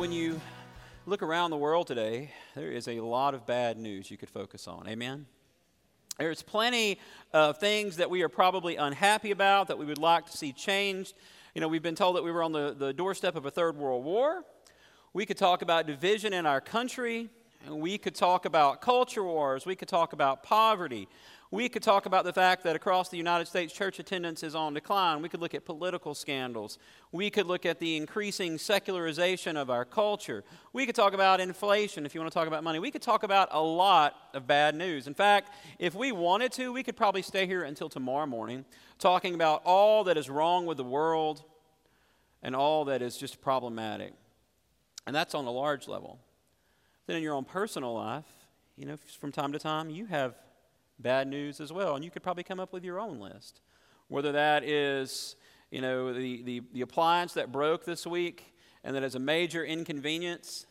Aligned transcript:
when 0.00 0.12
you 0.12 0.40
look 1.04 1.22
around 1.22 1.50
the 1.50 1.58
world 1.58 1.86
today, 1.86 2.30
there 2.54 2.72
is 2.72 2.88
a 2.88 3.00
lot 3.00 3.34
of 3.34 3.44
bad 3.44 3.76
news 3.76 4.10
you 4.10 4.16
could 4.16 4.30
focus 4.30 4.66
on. 4.66 4.88
Amen? 4.88 5.26
There's 6.18 6.40
plenty 6.40 6.98
of 7.34 7.58
things 7.58 7.98
that 7.98 8.08
we 8.08 8.22
are 8.22 8.30
probably 8.30 8.76
unhappy 8.76 9.30
about, 9.30 9.68
that 9.68 9.76
we 9.76 9.84
would 9.84 9.98
like 9.98 10.24
to 10.24 10.34
see 10.34 10.54
changed. 10.54 11.12
You 11.54 11.60
know, 11.60 11.68
we've 11.68 11.82
been 11.82 11.96
told 11.96 12.16
that 12.16 12.24
we 12.24 12.32
were 12.32 12.42
on 12.42 12.52
the, 12.52 12.74
the 12.78 12.94
doorstep 12.94 13.36
of 13.36 13.44
a 13.44 13.50
third 13.50 13.76
world 13.76 14.02
war. 14.02 14.42
We 15.12 15.26
could 15.26 15.36
talk 15.36 15.60
about 15.60 15.86
division 15.86 16.32
in 16.32 16.46
our 16.46 16.62
country. 16.62 17.28
And 17.66 17.78
we 17.78 17.98
could 17.98 18.14
talk 18.14 18.46
about 18.46 18.80
culture 18.80 19.22
wars. 19.22 19.66
We 19.66 19.76
could 19.76 19.88
talk 19.88 20.14
about 20.14 20.42
poverty. 20.42 21.08
We 21.52 21.68
could 21.68 21.82
talk 21.82 22.06
about 22.06 22.24
the 22.24 22.32
fact 22.32 22.62
that 22.62 22.76
across 22.76 23.08
the 23.08 23.16
United 23.16 23.48
States, 23.48 23.72
church 23.72 23.98
attendance 23.98 24.44
is 24.44 24.54
on 24.54 24.72
decline. 24.72 25.20
We 25.20 25.28
could 25.28 25.40
look 25.40 25.52
at 25.52 25.64
political 25.64 26.14
scandals. 26.14 26.78
We 27.10 27.28
could 27.28 27.46
look 27.46 27.66
at 27.66 27.80
the 27.80 27.96
increasing 27.96 28.56
secularization 28.56 29.56
of 29.56 29.68
our 29.68 29.84
culture. 29.84 30.44
We 30.72 30.86
could 30.86 30.94
talk 30.94 31.12
about 31.12 31.40
inflation 31.40 32.06
if 32.06 32.14
you 32.14 32.20
want 32.20 32.32
to 32.32 32.38
talk 32.38 32.46
about 32.46 32.62
money. 32.62 32.78
We 32.78 32.92
could 32.92 33.02
talk 33.02 33.24
about 33.24 33.48
a 33.50 33.60
lot 33.60 34.14
of 34.32 34.46
bad 34.46 34.76
news. 34.76 35.08
In 35.08 35.14
fact, 35.14 35.52
if 35.80 35.92
we 35.92 36.12
wanted 36.12 36.52
to, 36.52 36.72
we 36.72 36.84
could 36.84 36.96
probably 36.96 37.22
stay 37.22 37.46
here 37.46 37.64
until 37.64 37.88
tomorrow 37.88 38.26
morning 38.26 38.64
talking 39.00 39.34
about 39.34 39.62
all 39.64 40.04
that 40.04 40.16
is 40.16 40.30
wrong 40.30 40.66
with 40.66 40.76
the 40.76 40.84
world 40.84 41.42
and 42.44 42.54
all 42.54 42.84
that 42.84 43.02
is 43.02 43.16
just 43.16 43.40
problematic. 43.40 44.12
And 45.04 45.16
that's 45.16 45.34
on 45.34 45.46
a 45.46 45.50
large 45.50 45.88
level. 45.88 46.20
Then 47.08 47.16
in 47.16 47.24
your 47.24 47.34
own 47.34 47.44
personal 47.44 47.92
life, 47.92 48.24
you 48.76 48.86
know, 48.86 48.96
from 49.18 49.32
time 49.32 49.50
to 49.50 49.58
time, 49.58 49.90
you 49.90 50.06
have 50.06 50.36
bad 51.00 51.28
news 51.28 51.60
as 51.60 51.72
well. 51.72 51.96
And 51.96 52.04
you 52.04 52.10
could 52.10 52.22
probably 52.22 52.44
come 52.44 52.60
up 52.60 52.72
with 52.72 52.84
your 52.84 53.00
own 53.00 53.18
list. 53.18 53.60
Whether 54.08 54.32
that 54.32 54.64
is, 54.64 55.36
you 55.70 55.80
know, 55.80 56.12
the, 56.12 56.42
the, 56.42 56.62
the 56.72 56.80
appliance 56.80 57.34
that 57.34 57.52
broke 57.52 57.84
this 57.84 58.06
week 58.06 58.54
and 58.82 58.94
that 58.96 59.02
is 59.02 59.14
a 59.14 59.18
major 59.18 59.64
inconvenience, 59.64 60.66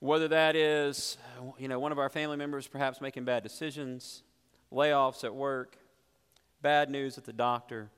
whether 0.00 0.28
that 0.28 0.56
is, 0.56 1.18
you 1.58 1.68
know, 1.68 1.78
one 1.78 1.92
of 1.92 1.98
our 1.98 2.08
family 2.08 2.36
members 2.36 2.66
perhaps 2.66 3.00
making 3.00 3.24
bad 3.24 3.42
decisions, 3.42 4.22
layoffs 4.72 5.24
at 5.24 5.34
work, 5.34 5.78
bad 6.62 6.90
news 6.90 7.16
at 7.16 7.24
the 7.24 7.32
doctor, 7.32 7.90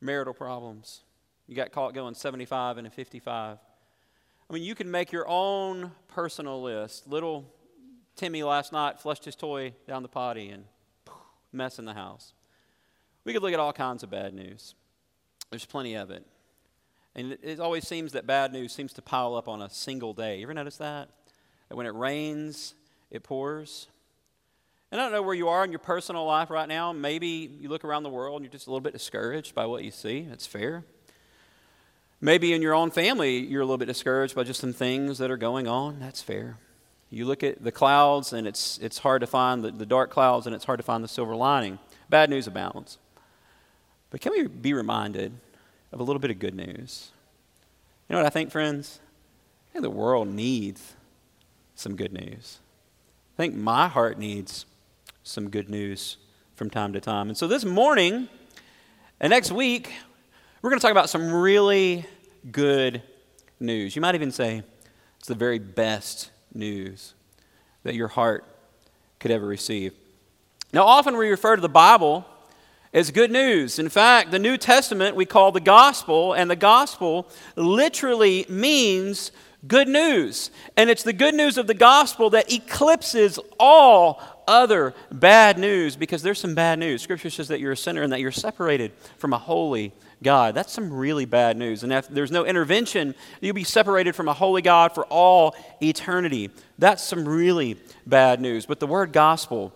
marital 0.00 0.34
problems. 0.34 1.02
You 1.46 1.56
got 1.56 1.72
caught 1.72 1.94
going 1.94 2.14
75 2.14 2.78
and 2.78 2.86
a 2.86 2.90
55. 2.90 3.58
I 4.48 4.52
mean, 4.52 4.62
you 4.62 4.74
can 4.74 4.90
make 4.90 5.12
your 5.12 5.28
own 5.28 5.92
personal 6.08 6.62
list. 6.62 7.06
Little 7.06 7.52
Timmy 8.16 8.42
last 8.42 8.72
night 8.72 9.00
flushed 9.00 9.24
his 9.24 9.34
toy 9.34 9.74
down 9.86 10.02
the 10.02 10.08
potty 10.08 10.50
and 10.50 10.64
mess 11.52 11.78
in 11.78 11.84
the 11.84 11.94
house. 11.94 12.32
We 13.24 13.32
could 13.32 13.42
look 13.42 13.52
at 13.52 13.60
all 13.60 13.72
kinds 13.72 14.02
of 14.02 14.10
bad 14.10 14.34
news. 14.34 14.74
There's 15.50 15.64
plenty 15.64 15.94
of 15.94 16.10
it. 16.10 16.26
And 17.14 17.36
it, 17.42 17.60
always 17.60 17.86
seems 17.86 18.12
that 18.12 18.26
bad 18.26 18.52
news 18.52 18.72
seems 18.72 18.92
to 18.94 19.02
pile 19.02 19.34
up 19.34 19.46
on 19.46 19.60
a 19.60 19.68
single 19.68 20.14
day. 20.14 20.38
You 20.38 20.44
ever 20.44 20.54
notice 20.54 20.78
that? 20.78 21.10
That 21.68 21.76
when 21.76 21.86
it 21.86 21.94
rains, 21.94 22.74
it 23.10 23.22
pours. 23.22 23.88
And 24.90 25.00
I 25.00 25.04
don't 25.04 25.12
know 25.12 25.22
where 25.22 25.34
you 25.34 25.48
are 25.48 25.62
in 25.64 25.70
your 25.70 25.78
personal 25.78 26.24
life 26.24 26.50
right 26.50 26.68
now. 26.68 26.92
Maybe 26.92 27.50
you 27.60 27.68
look 27.68 27.84
around 27.84 28.02
the 28.02 28.10
world 28.10 28.36
and 28.36 28.44
you're 28.44 28.52
just 28.52 28.66
a 28.66 28.70
little 28.70 28.80
bit 28.80 28.94
discouraged 28.94 29.54
by 29.54 29.66
what 29.66 29.84
you 29.84 29.90
see. 29.90 30.22
That's 30.22 30.46
fair. 30.46 30.84
Maybe 32.20 32.52
in 32.52 32.62
your 32.62 32.74
own 32.74 32.90
family, 32.90 33.38
you're 33.38 33.62
a 33.62 33.64
little 33.64 33.78
bit 33.78 33.86
discouraged 33.86 34.34
by 34.34 34.44
just 34.44 34.60
some 34.60 34.72
things 34.72 35.18
that 35.18 35.30
are 35.30 35.36
going 35.36 35.66
on. 35.66 35.98
That's 35.98 36.22
fair. 36.22 36.56
You 37.12 37.26
look 37.26 37.42
at 37.42 37.62
the 37.62 37.70
clouds, 37.70 38.32
and 38.32 38.46
it's, 38.46 38.78
it's 38.78 38.96
hard 38.96 39.20
to 39.20 39.26
find 39.26 39.62
the, 39.62 39.70
the 39.70 39.84
dark 39.84 40.10
clouds, 40.10 40.46
and 40.46 40.54
it's 40.54 40.64
hard 40.64 40.78
to 40.78 40.82
find 40.82 41.04
the 41.04 41.08
silver 41.08 41.36
lining. 41.36 41.78
Bad 42.08 42.30
news 42.30 42.46
abounds. 42.46 42.96
But 44.08 44.22
can 44.22 44.32
we 44.32 44.46
be 44.46 44.72
reminded 44.72 45.34
of 45.92 46.00
a 46.00 46.04
little 46.04 46.20
bit 46.20 46.30
of 46.30 46.38
good 46.38 46.54
news? 46.54 47.10
You 48.08 48.14
know 48.14 48.22
what 48.22 48.26
I 48.26 48.30
think, 48.30 48.50
friends? 48.50 48.98
I 49.68 49.72
think 49.74 49.82
the 49.82 49.90
world 49.90 50.26
needs 50.28 50.94
some 51.74 51.96
good 51.96 52.14
news. 52.14 52.60
I 53.34 53.36
think 53.36 53.54
my 53.54 53.88
heart 53.88 54.18
needs 54.18 54.64
some 55.22 55.50
good 55.50 55.68
news 55.68 56.16
from 56.56 56.70
time 56.70 56.94
to 56.94 57.00
time. 57.00 57.28
And 57.28 57.36
so 57.36 57.46
this 57.46 57.66
morning 57.66 58.28
and 59.20 59.30
next 59.30 59.52
week, 59.52 59.92
we're 60.62 60.70
going 60.70 60.80
to 60.80 60.82
talk 60.82 60.92
about 60.92 61.10
some 61.10 61.30
really 61.30 62.06
good 62.50 63.02
news. 63.60 63.94
You 63.94 64.00
might 64.00 64.14
even 64.14 64.32
say 64.32 64.62
it's 65.18 65.28
the 65.28 65.34
very 65.34 65.58
best 65.58 66.30
news 66.54 67.14
that 67.82 67.94
your 67.94 68.08
heart 68.08 68.44
could 69.18 69.30
ever 69.30 69.46
receive. 69.46 69.92
Now, 70.72 70.84
often 70.84 71.16
we 71.16 71.28
refer 71.28 71.56
to 71.56 71.62
the 71.62 71.68
Bible 71.68 72.24
as 72.94 73.10
good 73.10 73.30
news. 73.30 73.78
In 73.78 73.88
fact, 73.88 74.30
the 74.30 74.38
New 74.38 74.56
Testament 74.56 75.16
we 75.16 75.24
call 75.24 75.52
the 75.52 75.60
gospel, 75.60 76.32
and 76.32 76.50
the 76.50 76.56
gospel 76.56 77.28
literally 77.56 78.46
means 78.48 79.32
good 79.66 79.88
news. 79.88 80.50
And 80.76 80.90
it's 80.90 81.02
the 81.02 81.12
good 81.12 81.34
news 81.34 81.56
of 81.56 81.66
the 81.66 81.74
gospel 81.74 82.30
that 82.30 82.52
eclipses 82.52 83.38
all 83.58 84.20
other 84.48 84.94
bad 85.10 85.58
news 85.58 85.96
because 85.96 86.22
there's 86.22 86.40
some 86.40 86.54
bad 86.54 86.78
news. 86.78 87.02
Scripture 87.02 87.30
says 87.30 87.48
that 87.48 87.60
you're 87.60 87.72
a 87.72 87.76
sinner 87.76 88.02
and 88.02 88.12
that 88.12 88.20
you're 88.20 88.32
separated 88.32 88.92
from 89.18 89.32
a 89.32 89.38
holy 89.38 89.92
God. 90.22 90.54
That's 90.54 90.72
some 90.72 90.92
really 90.92 91.24
bad 91.24 91.56
news. 91.56 91.82
And 91.82 91.92
if 91.92 92.08
there's 92.08 92.30
no 92.30 92.44
intervention, 92.44 93.14
you'll 93.40 93.54
be 93.54 93.64
separated 93.64 94.14
from 94.14 94.28
a 94.28 94.32
holy 94.32 94.62
God 94.62 94.94
for 94.94 95.04
all 95.06 95.54
eternity. 95.82 96.50
That's 96.78 97.02
some 97.02 97.28
really 97.28 97.76
bad 98.06 98.40
news. 98.40 98.66
But 98.66 98.80
the 98.80 98.86
word 98.86 99.12
gospel, 99.12 99.72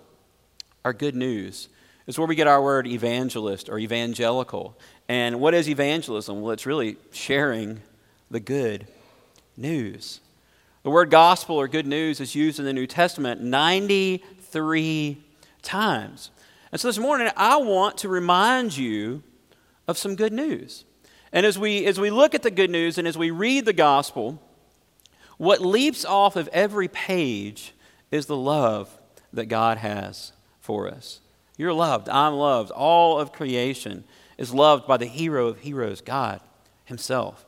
our 0.84 0.92
good 0.92 1.14
news, 1.14 1.68
is 2.06 2.18
where 2.18 2.28
we 2.28 2.34
get 2.34 2.46
our 2.46 2.62
word 2.62 2.86
evangelist 2.86 3.68
or 3.68 3.78
evangelical. 3.78 4.78
And 5.08 5.40
what 5.40 5.54
is 5.54 5.68
evangelism? 5.68 6.40
Well, 6.40 6.52
it's 6.52 6.66
really 6.66 6.96
sharing 7.12 7.82
the 8.30 8.40
good 8.40 8.86
news. 9.56 10.20
The 10.82 10.90
word 10.90 11.10
gospel 11.10 11.56
or 11.56 11.66
good 11.66 11.86
news 11.86 12.20
is 12.20 12.34
used 12.34 12.58
in 12.58 12.64
the 12.64 12.72
New 12.72 12.86
Testament 12.86 13.42
93 13.42 15.22
times. 15.62 16.30
And 16.70 16.80
so 16.80 16.88
this 16.88 16.98
morning, 16.98 17.28
I 17.36 17.56
want 17.56 17.98
to 17.98 18.08
remind 18.08 18.76
you 18.76 19.22
of 19.86 19.98
some 19.98 20.16
good 20.16 20.32
news. 20.32 20.84
And 21.32 21.44
as 21.44 21.58
we, 21.58 21.86
as 21.86 21.98
we 21.98 22.10
look 22.10 22.34
at 22.34 22.42
the 22.42 22.50
good 22.50 22.70
news 22.70 22.98
and 22.98 23.06
as 23.06 23.18
we 23.18 23.30
read 23.30 23.64
the 23.64 23.72
gospel, 23.72 24.40
what 25.38 25.60
leaps 25.60 26.04
off 26.04 26.36
of 26.36 26.48
every 26.48 26.88
page 26.88 27.74
is 28.10 28.26
the 28.26 28.36
love 28.36 28.98
that 29.32 29.46
God 29.46 29.78
has 29.78 30.32
for 30.60 30.88
us. 30.88 31.20
You're 31.56 31.72
loved. 31.72 32.08
I'm 32.08 32.34
loved. 32.34 32.70
All 32.70 33.18
of 33.18 33.32
creation 33.32 34.04
is 34.38 34.52
loved 34.52 34.86
by 34.86 34.96
the 34.96 35.06
hero 35.06 35.48
of 35.48 35.60
heroes, 35.60 36.00
God 36.00 36.40
Himself. 36.84 37.45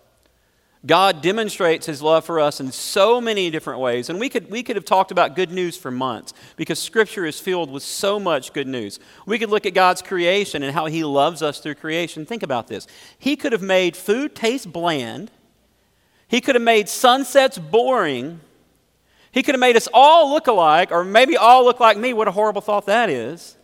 God 0.86 1.22
demonstrates 1.22 1.86
his 1.86 2.00
love 2.00 2.24
for 2.24 2.38
us 2.38 2.60
in 2.60 2.70
so 2.70 3.20
many 3.20 3.50
different 3.50 3.80
ways. 3.80 4.08
And 4.08 4.20
we 4.20 4.28
could, 4.28 4.48
we 4.48 4.62
could 4.62 4.76
have 4.76 4.84
talked 4.84 5.10
about 5.10 5.34
good 5.34 5.50
news 5.50 5.76
for 5.76 5.90
months 5.90 6.32
because 6.56 6.78
Scripture 6.78 7.26
is 7.26 7.40
filled 7.40 7.70
with 7.70 7.82
so 7.82 8.20
much 8.20 8.52
good 8.52 8.68
news. 8.68 9.00
We 9.26 9.38
could 9.38 9.50
look 9.50 9.66
at 9.66 9.74
God's 9.74 10.02
creation 10.02 10.62
and 10.62 10.72
how 10.72 10.86
he 10.86 11.02
loves 11.02 11.42
us 11.42 11.58
through 11.58 11.74
creation. 11.74 12.24
Think 12.24 12.44
about 12.44 12.68
this. 12.68 12.86
He 13.18 13.34
could 13.34 13.52
have 13.52 13.62
made 13.62 13.96
food 13.96 14.34
taste 14.34 14.72
bland, 14.72 15.30
he 16.28 16.40
could 16.40 16.54
have 16.54 16.62
made 16.62 16.88
sunsets 16.88 17.58
boring, 17.58 18.40
he 19.32 19.42
could 19.42 19.54
have 19.54 19.60
made 19.60 19.76
us 19.76 19.88
all 19.92 20.30
look 20.30 20.46
alike, 20.46 20.92
or 20.92 21.04
maybe 21.04 21.36
all 21.36 21.64
look 21.64 21.80
like 21.80 21.98
me. 21.98 22.12
What 22.12 22.28
a 22.28 22.32
horrible 22.32 22.60
thought 22.60 22.86
that 22.86 23.10
is. 23.10 23.57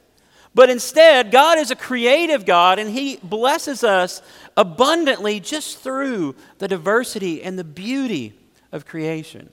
But 0.55 0.71
instead, 0.71 1.33
God 1.33 1.59
is 1.59 1.73
a 1.73 1.77
creative 1.77 2.47
God, 2.47 2.79
and 2.79 2.89
He 2.89 3.17
blesses 3.17 3.83
us 3.83 4.23
abundantly 4.57 5.41
just 5.41 5.79
through 5.79 6.37
the 6.59 6.69
diversity 6.69 7.43
and 7.43 7.59
the 7.59 7.65
beauty 7.65 8.35
of 8.71 8.87
creation. 8.87 9.51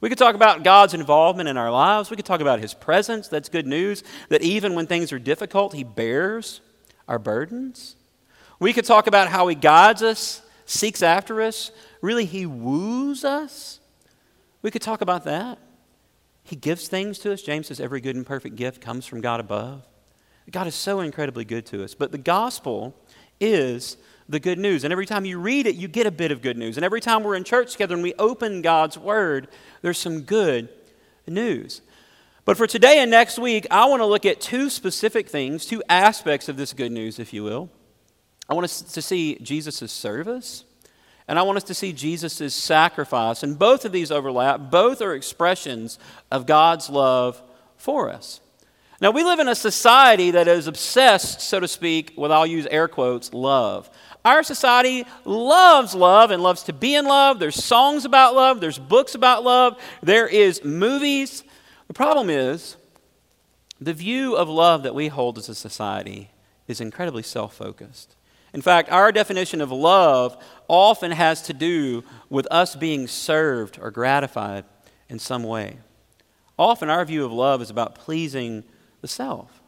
We 0.00 0.08
could 0.08 0.18
talk 0.18 0.34
about 0.34 0.62
God's 0.62 0.94
involvement 0.94 1.48
in 1.48 1.56
our 1.56 1.70
lives. 1.70 2.10
We 2.10 2.16
could 2.16 2.26
talk 2.26 2.42
about 2.42 2.60
His 2.60 2.74
presence. 2.74 3.28
That's 3.28 3.48
good 3.48 3.66
news, 3.66 4.04
that 4.28 4.42
even 4.42 4.74
when 4.74 4.86
things 4.86 5.12
are 5.12 5.18
difficult, 5.18 5.72
He 5.72 5.82
bears 5.82 6.60
our 7.08 7.18
burdens. 7.18 7.96
We 8.60 8.74
could 8.74 8.84
talk 8.84 9.06
about 9.06 9.28
how 9.28 9.48
He 9.48 9.54
guides 9.54 10.02
us, 10.02 10.42
seeks 10.66 11.02
after 11.02 11.40
us. 11.40 11.70
Really, 12.02 12.26
He 12.26 12.44
woos 12.44 13.24
us. 13.24 13.80
We 14.60 14.70
could 14.70 14.82
talk 14.82 15.00
about 15.00 15.24
that. 15.24 15.58
He 16.44 16.54
gives 16.54 16.86
things 16.86 17.18
to 17.20 17.32
us. 17.32 17.42
James 17.42 17.68
says 17.68 17.80
every 17.80 18.00
good 18.00 18.16
and 18.16 18.26
perfect 18.26 18.56
gift 18.56 18.80
comes 18.80 19.06
from 19.06 19.20
God 19.20 19.40
above. 19.40 19.86
God 20.50 20.66
is 20.66 20.74
so 20.74 21.00
incredibly 21.00 21.44
good 21.44 21.66
to 21.66 21.84
us. 21.84 21.94
But 21.94 22.12
the 22.12 22.18
gospel 22.18 22.94
is 23.40 23.96
the 24.28 24.40
good 24.40 24.58
news. 24.58 24.84
And 24.84 24.92
every 24.92 25.06
time 25.06 25.24
you 25.24 25.38
read 25.38 25.66
it, 25.66 25.74
you 25.74 25.88
get 25.88 26.06
a 26.06 26.10
bit 26.10 26.32
of 26.32 26.42
good 26.42 26.56
news. 26.56 26.76
And 26.76 26.84
every 26.84 27.00
time 27.00 27.22
we're 27.22 27.34
in 27.36 27.44
church 27.44 27.72
together 27.72 27.94
and 27.94 28.02
we 28.02 28.14
open 28.14 28.62
God's 28.62 28.98
word, 28.98 29.48
there's 29.82 29.98
some 29.98 30.22
good 30.22 30.68
news. 31.26 31.82
But 32.44 32.56
for 32.56 32.66
today 32.66 33.00
and 33.00 33.10
next 33.10 33.38
week, 33.38 33.66
I 33.70 33.86
want 33.86 34.00
to 34.00 34.06
look 34.06 34.24
at 34.24 34.40
two 34.40 34.70
specific 34.70 35.28
things, 35.28 35.66
two 35.66 35.82
aspects 35.88 36.48
of 36.48 36.56
this 36.56 36.72
good 36.72 36.92
news, 36.92 37.18
if 37.18 37.32
you 37.32 37.44
will. 37.44 37.68
I 38.48 38.54
want 38.54 38.64
us 38.64 38.80
to 38.80 39.02
see 39.02 39.38
Jesus' 39.42 39.92
service, 39.92 40.64
and 41.26 41.38
I 41.38 41.42
want 41.42 41.58
us 41.58 41.64
to 41.64 41.74
see 41.74 41.92
Jesus' 41.92 42.54
sacrifice. 42.54 43.42
And 43.42 43.58
both 43.58 43.84
of 43.84 43.92
these 43.92 44.10
overlap, 44.10 44.70
both 44.70 45.02
are 45.02 45.14
expressions 45.14 45.98
of 46.30 46.46
God's 46.46 46.88
love 46.88 47.42
for 47.76 48.08
us. 48.08 48.40
Now, 49.00 49.12
we 49.12 49.22
live 49.22 49.38
in 49.38 49.46
a 49.46 49.54
society 49.54 50.32
that 50.32 50.48
is 50.48 50.66
obsessed, 50.66 51.40
so 51.40 51.60
to 51.60 51.68
speak, 51.68 52.14
with 52.16 52.32
I'll 52.32 52.46
use 52.46 52.66
air 52.66 52.88
quotes, 52.88 53.32
love. 53.32 53.88
Our 54.24 54.42
society 54.42 55.04
loves 55.24 55.94
love 55.94 56.32
and 56.32 56.42
loves 56.42 56.64
to 56.64 56.72
be 56.72 56.96
in 56.96 57.04
love. 57.04 57.38
There's 57.38 57.62
songs 57.62 58.04
about 58.04 58.34
love, 58.34 58.60
there's 58.60 58.78
books 58.78 59.14
about 59.14 59.44
love, 59.44 59.80
there 60.02 60.26
is 60.26 60.64
movies. 60.64 61.44
The 61.86 61.94
problem 61.94 62.28
is 62.28 62.76
the 63.80 63.94
view 63.94 64.34
of 64.34 64.48
love 64.48 64.82
that 64.82 64.96
we 64.96 65.06
hold 65.06 65.38
as 65.38 65.48
a 65.48 65.54
society 65.54 66.30
is 66.66 66.80
incredibly 66.80 67.22
self 67.22 67.54
focused. 67.54 68.16
In 68.52 68.62
fact, 68.62 68.90
our 68.90 69.12
definition 69.12 69.60
of 69.60 69.70
love 69.70 70.42
often 70.66 71.12
has 71.12 71.42
to 71.42 71.52
do 71.52 72.02
with 72.28 72.48
us 72.50 72.74
being 72.74 73.06
served 73.06 73.78
or 73.80 73.92
gratified 73.92 74.64
in 75.08 75.20
some 75.20 75.44
way. 75.44 75.78
Often, 76.58 76.90
our 76.90 77.04
view 77.04 77.24
of 77.24 77.30
love 77.32 77.62
is 77.62 77.70
about 77.70 77.94
pleasing 77.94 78.64
the 79.00 79.08
self. 79.08 79.60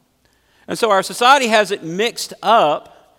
And 0.66 0.78
so 0.78 0.90
our 0.90 1.02
society 1.02 1.48
has 1.48 1.70
it 1.70 1.82
mixed 1.82 2.32
up, 2.42 3.18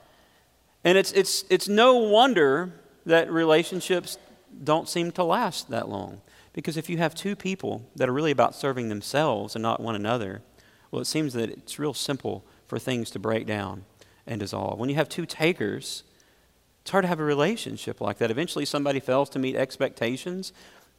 and 0.84 0.98
it's, 0.98 1.12
it's, 1.12 1.44
it's 1.50 1.68
no 1.68 1.98
wonder 1.98 2.74
that 3.06 3.32
relationships 3.32 4.18
don't 4.64 4.88
seem 4.88 5.12
to 5.12 5.24
last 5.24 5.70
that 5.70 5.90
long. 5.90 6.22
Because 6.54 6.78
if 6.78 6.90
you 6.90 6.98
have 6.98 7.16
two 7.16 7.36
people 7.36 7.86
that 7.96 8.10
are 8.10 8.14
really 8.14 8.32
about 8.32 8.56
serving 8.56 8.90
themselves 8.90 9.56
and 9.56 9.64
not 9.64 9.80
one 9.80 9.96
another, 9.96 10.42
well, 10.92 11.02
it 11.02 11.06
seems 11.06 11.34
that 11.34 11.50
it's 11.50 11.80
real 11.80 11.94
simple 11.94 12.46
for 12.68 12.78
things 12.78 13.10
to 13.12 13.20
break 13.20 13.48
down 13.48 13.86
and 14.28 14.40
dissolve. 14.40 14.78
When 14.78 14.90
you 14.90 14.96
have 14.96 15.10
two 15.10 15.26
takers, 15.26 16.04
it's 16.82 16.92
hard 16.92 17.04
to 17.04 17.08
have 17.08 17.20
a 17.20 17.24
relationship 17.24 18.02
like 18.02 18.18
that. 18.18 18.32
Eventually, 18.32 18.66
somebody 18.66 19.00
fails 19.00 19.30
to 19.30 19.40
meet 19.40 19.56
expectations, 19.56 20.52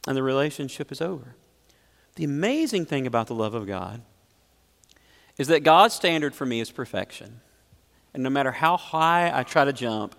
and 0.07 0.17
the 0.17 0.23
relationship 0.23 0.91
is 0.91 1.01
over. 1.01 1.35
The 2.15 2.23
amazing 2.23 2.85
thing 2.85 3.07
about 3.07 3.27
the 3.27 3.35
love 3.35 3.53
of 3.53 3.67
God 3.67 4.01
is 5.37 5.47
that 5.47 5.63
God's 5.63 5.93
standard 5.93 6.35
for 6.35 6.45
me 6.45 6.59
is 6.59 6.71
perfection. 6.71 7.41
And 8.13 8.23
no 8.23 8.29
matter 8.29 8.51
how 8.51 8.77
high 8.77 9.31
I 9.33 9.43
try 9.43 9.65
to 9.65 9.73
jump, 9.73 10.15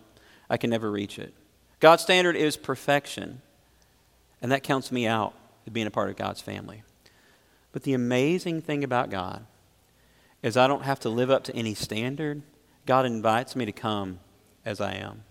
I 0.50 0.56
can 0.56 0.70
never 0.70 0.90
reach 0.90 1.18
it. 1.18 1.32
God's 1.80 2.02
standard 2.02 2.36
is 2.36 2.56
perfection. 2.56 3.40
And 4.42 4.50
that 4.52 4.62
counts 4.62 4.90
me 4.90 5.06
out 5.06 5.34
as 5.66 5.72
being 5.72 5.86
a 5.86 5.90
part 5.90 6.10
of 6.10 6.16
God's 6.16 6.40
family. 6.40 6.82
But 7.72 7.82
the 7.82 7.94
amazing 7.94 8.62
thing 8.62 8.84
about 8.84 9.10
God 9.10 9.46
is 10.42 10.56
I 10.56 10.66
don't 10.66 10.84
have 10.84 11.00
to 11.00 11.08
live 11.08 11.30
up 11.30 11.44
to 11.44 11.56
any 11.56 11.74
standard. 11.74 12.42
God 12.86 13.06
invites 13.06 13.56
me 13.56 13.64
to 13.64 13.72
come 13.72 14.20
as 14.64 14.80
I 14.80 14.94
am. 14.94 15.24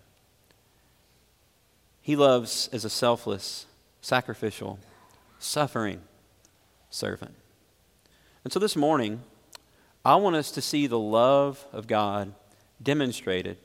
He 2.01 2.15
loves 2.15 2.69
as 2.74 2.83
a 2.83 2.89
selfless, 2.89 3.65
sacrificial, 4.01 4.79
suffering 5.39 6.01
servant. 6.89 7.36
And 8.44 8.51
so 8.51 8.59
this 8.59 8.75
morning, 8.75 9.21
I 10.05 10.15
want 10.15 10.35
us 10.35 10.51
to 10.51 10.61
see 10.61 10.88
the 10.88 11.00
love 11.00 11.65
of 11.71 11.88
God 11.88 12.33
demonstrated 12.81 13.57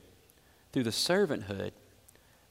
through 0.71 0.83
the 0.83 0.89
servanthood 0.89 1.71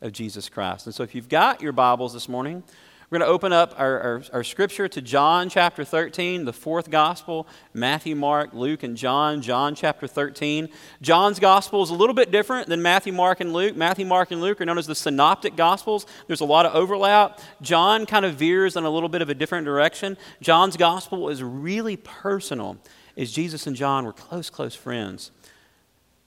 of 0.02 0.12
Jesus 0.12 0.50
Christ. 0.50 0.84
And 0.84 0.94
so, 0.94 1.02
if 1.02 1.14
you've 1.14 1.30
got 1.30 1.62
your 1.62 1.72
Bibles 1.72 2.12
this 2.12 2.28
morning, 2.28 2.62
we're 3.08 3.20
going 3.20 3.26
to 3.26 3.32
open 3.32 3.54
up 3.54 3.74
our, 3.78 3.98
our, 4.00 4.22
our, 4.34 4.44
scripture 4.44 4.86
to 4.88 5.00
John 5.00 5.48
chapter 5.48 5.82
13, 5.82 6.44
the 6.44 6.52
fourth 6.52 6.90
gospel 6.90 7.48
Matthew, 7.72 8.14
Mark, 8.14 8.52
Luke, 8.52 8.82
and 8.82 8.94
John. 8.94 9.40
John 9.40 9.74
chapter 9.74 10.06
13. 10.06 10.68
John's 11.00 11.38
gospel 11.38 11.82
is 11.82 11.88
a 11.88 11.94
little 11.94 12.14
bit 12.14 12.30
different 12.30 12.68
than 12.68 12.82
Matthew, 12.82 13.14
Mark, 13.14 13.40
and 13.40 13.54
Luke. 13.54 13.74
Matthew, 13.74 14.04
Mark, 14.04 14.30
and 14.30 14.42
Luke 14.42 14.60
are 14.60 14.66
known 14.66 14.76
as 14.76 14.86
the 14.86 14.94
synoptic 14.94 15.56
gospels. 15.56 16.04
There's 16.26 16.42
a 16.42 16.44
lot 16.44 16.66
of 16.66 16.74
overlap. 16.74 17.40
John 17.62 18.04
kind 18.04 18.26
of 18.26 18.34
veers 18.34 18.76
in 18.76 18.84
a 18.84 18.90
little 18.90 19.08
bit 19.08 19.22
of 19.22 19.30
a 19.30 19.34
different 19.34 19.64
direction. 19.64 20.18
John's 20.42 20.76
gospel 20.76 21.30
is 21.30 21.42
really 21.42 21.96
personal 21.96 22.76
is 23.18 23.32
Jesus 23.32 23.66
and 23.66 23.74
John 23.74 24.04
were 24.04 24.12
close, 24.12 24.48
close 24.48 24.76
friends. 24.76 25.32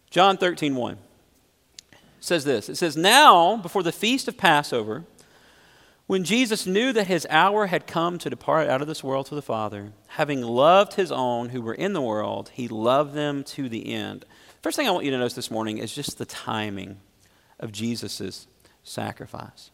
John 0.10 0.36
13, 0.36 0.76
1 0.76 0.98
says 2.20 2.44
this 2.44 2.68
It 2.68 2.76
says, 2.76 2.98
Now, 2.98 3.56
before 3.56 3.82
the 3.82 3.94
feast 3.94 4.28
of 4.28 4.38
Passover, 4.38 5.06
when 6.06 6.26
Jesus 6.26 6.68
knew 6.68 6.92
that 6.92 7.08
his 7.08 7.26
hour 7.30 7.68
had 7.68 7.88
come 7.88 8.18
to 8.20 8.30
depart 8.30 8.68
out 8.68 8.82
of 8.82 8.90
this 8.90 9.06
world 9.06 9.28
to 9.28 9.36
the 9.36 9.42
Father, 9.42 9.94
having 10.08 10.42
loved 10.42 10.96
his 10.96 11.14
own 11.14 11.50
who 11.50 11.62
were 11.62 11.74
in 11.74 11.94
the 11.94 12.02
world, 12.02 12.52
he 12.54 12.68
loved 12.68 13.14
them 13.14 13.46
to 13.46 13.70
the 13.70 13.94
end. 13.94 14.26
First 14.62 14.76
thing 14.76 14.86
I 14.86 14.92
want 14.92 15.06
you 15.06 15.12
to 15.12 15.18
notice 15.18 15.34
this 15.34 15.50
morning 15.50 15.78
is 15.78 15.96
just 15.96 16.18
the 16.18 16.26
timing 16.26 16.98
of 17.58 17.72
Jesus' 17.72 18.48
sacrifice. 18.84 19.71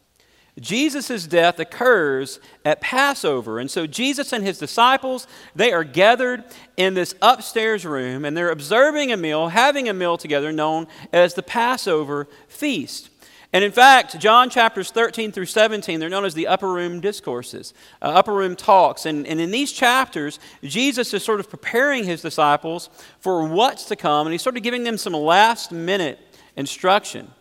Jesus' 0.59 1.27
death 1.27 1.59
occurs 1.59 2.39
at 2.65 2.81
Passover. 2.81 3.59
And 3.59 3.69
so 3.69 3.86
Jesus 3.86 4.33
and 4.33 4.44
his 4.44 4.57
disciples, 4.57 5.27
they 5.56 5.71
are 5.71 5.83
gathered 5.83 6.44
in 6.77 6.95
this 6.95 7.13
upstairs 7.21 7.86
room 7.86 8.25
and 8.25 8.36
they're 8.36 8.50
observing 8.50 9.12
a 9.12 9.18
meal, 9.18 9.50
having 9.50 9.88
a 9.88 9.94
meal 9.94 10.18
together 10.18 10.51
known 10.51 10.88
as 11.13 11.36
the 11.36 11.44
Passover 11.44 12.27
feast. 12.48 13.09
And 13.54 13.63
in 13.63 13.71
fact, 13.71 14.19
John 14.19 14.50
chapters 14.50 14.92
13 14.92 15.31
through 15.31 15.45
17, 15.45 16.00
they're 16.00 16.09
known 16.09 16.25
as 16.25 16.33
the 16.33 16.48
upper 16.48 16.71
room 16.71 17.00
discourses, 17.00 17.74
uh, 18.01 18.07
upper 18.07 18.33
room 18.33 18.56
talks. 18.56 19.06
And, 19.06 19.25
and 19.25 19.39
in 19.39 19.51
these 19.51 19.71
chapters, 19.71 20.39
Jesus 20.63 21.13
is 21.13 21.24
sort 21.24 21.39
of 21.39 21.50
preparing 21.50 22.03
his 22.03 22.21
disciples 22.21 22.89
for 23.19 23.48
what's 23.48 23.86
to 23.86 23.95
come, 23.95 24.27
and 24.27 24.33
he's 24.33 24.42
sort 24.42 24.57
of 24.57 24.63
giving 24.63 24.83
them 24.83 24.98
some 24.98 25.13
last 25.13 25.71
minute 25.71 26.19
instruction. 26.57 27.31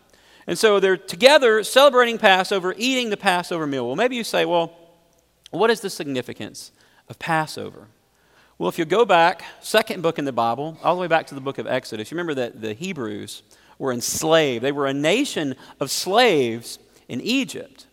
And 0.47 0.59
so 0.59 0.79
they're 0.79 0.97
together 0.97 1.65
celebrating 1.65 2.19
Passover, 2.19 2.75
eating 2.77 3.11
the 3.11 3.17
Passover 3.17 3.67
meal. 3.67 3.87
Well, 3.87 3.97
maybe 3.97 4.17
you 4.17 4.25
say, 4.25 4.45
well, 4.45 4.73
what 5.51 5.71
is 5.71 5.81
the 5.81 5.91
significance 5.91 6.71
of 7.09 7.19
Passover? 7.19 7.89
Well, 8.59 8.69
if 8.69 8.79
you 8.79 8.85
go 8.85 9.05
back, 9.05 9.45
second 9.61 10.03
book 10.03 10.19
in 10.19 10.25
the 10.25 10.33
Bible, 10.33 10.79
all 10.83 10.95
the 10.95 11.01
way 11.01 11.09
back 11.09 11.27
to 11.29 11.35
the 11.35 11.41
book 11.41 11.59
of 11.59 11.67
Exodus, 11.67 12.11
you 12.11 12.15
remember 12.17 12.35
that 12.35 12.61
the 12.61 12.75
Hebrews 12.75 13.43
were 13.79 13.93
enslaved. 13.93 14.65
They 14.65 14.73
were 14.73 14.87
a 14.87 14.95
nation 14.95 15.57
of 15.81 15.91
slaves 15.91 16.79
in 17.09 17.21
Egypt. 17.21 17.87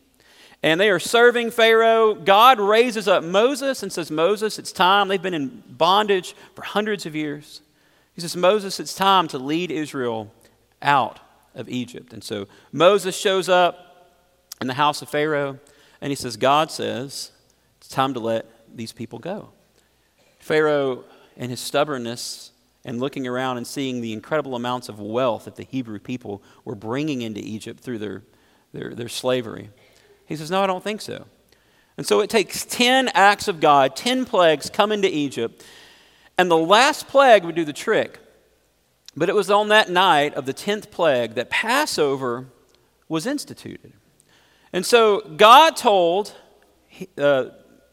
And 0.61 0.79
they 0.79 0.89
are 0.89 0.99
serving 0.99 1.51
Pharaoh. 1.51 2.13
God 2.13 2.59
raises 2.59 3.07
up 3.07 3.23
Moses 3.23 3.83
and 3.83 3.91
says, 3.91 4.09
Moses, 4.09 4.57
it's 4.57 4.71
time. 4.71 5.09
They've 5.09 5.21
been 5.21 5.33
in 5.33 5.63
bondage 5.67 6.35
for 6.55 6.61
hundreds 6.61 7.05
of 7.05 7.15
years. 7.15 7.61
He 8.13 8.21
says, 8.21 8.37
Moses, 8.37 8.79
it's 8.79 8.95
time 8.95 9.27
to 9.29 9.37
lead 9.37 9.71
Israel 9.71 10.31
out 10.81 11.19
of 11.55 11.69
Egypt. 11.69 12.13
And 12.13 12.23
so 12.23 12.47
Moses 12.71 13.17
shows 13.17 13.49
up 13.49 14.11
in 14.61 14.67
the 14.67 14.73
house 14.73 15.01
of 15.01 15.09
Pharaoh, 15.09 15.59
and 16.01 16.11
he 16.11 16.15
says, 16.15 16.37
God 16.37 16.71
says, 16.71 17.31
it's 17.77 17.87
time 17.87 18.13
to 18.13 18.19
let 18.19 18.45
these 18.73 18.91
people 18.91 19.19
go. 19.19 19.49
Pharaoh, 20.39 21.03
in 21.37 21.49
his 21.49 21.59
stubbornness 21.59 22.51
and 22.85 22.99
looking 22.99 23.27
around 23.27 23.57
and 23.57 23.65
seeing 23.65 24.01
the 24.01 24.13
incredible 24.13 24.55
amounts 24.55 24.89
of 24.89 24.99
wealth 24.99 25.45
that 25.45 25.55
the 25.55 25.63
Hebrew 25.63 25.99
people 25.99 26.43
were 26.65 26.75
bringing 26.75 27.21
into 27.21 27.39
Egypt 27.39 27.79
through 27.79 27.99
their, 27.99 28.23
their, 28.73 28.93
their 28.93 29.09
slavery, 29.09 29.69
he 30.25 30.35
says, 30.35 30.51
No, 30.51 30.63
I 30.63 30.67
don't 30.67 30.83
think 30.83 31.01
so. 31.01 31.25
And 31.97 32.05
so 32.05 32.21
it 32.21 32.29
takes 32.29 32.65
10 32.65 33.09
acts 33.09 33.47
of 33.47 33.59
God, 33.59 33.95
10 33.95 34.25
plagues 34.25 34.69
come 34.69 34.91
into 34.91 35.13
Egypt, 35.13 35.63
and 36.37 36.49
the 36.49 36.57
last 36.57 37.07
plague 37.07 37.43
would 37.45 37.55
do 37.55 37.65
the 37.65 37.73
trick. 37.73 38.19
But 39.15 39.29
it 39.29 39.35
was 39.35 39.51
on 39.51 39.67
that 39.69 39.89
night 39.89 40.33
of 40.33 40.45
the 40.45 40.53
10th 40.53 40.89
plague 40.89 41.35
that 41.35 41.49
Passover 41.49 42.47
was 43.07 43.27
instituted. 43.27 43.93
And 44.71 44.85
so 44.85 45.21
God 45.21 45.75
told 45.75 46.33
uh, 47.17 47.45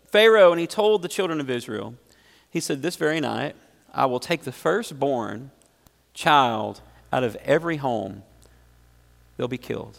Pharaoh 0.07 0.50
and 0.50 0.61
he 0.61 0.67
told 0.67 1.03
the 1.03 1.09
children 1.09 1.41
of 1.41 1.50
Israel, 1.50 1.95
He 2.50 2.61
said, 2.61 2.81
This 2.83 2.97
very 2.97 3.21
night 3.21 3.55
I 3.93 4.07
will 4.07 4.21
take 4.21 4.43
the 4.43 4.53
firstborn 4.53 5.50
child 6.15 6.81
out 7.12 7.25
of 7.25 7.37
every 7.37 7.77
home, 7.77 8.23
they'll 9.37 9.49
be 9.49 9.59
killed. 9.59 9.99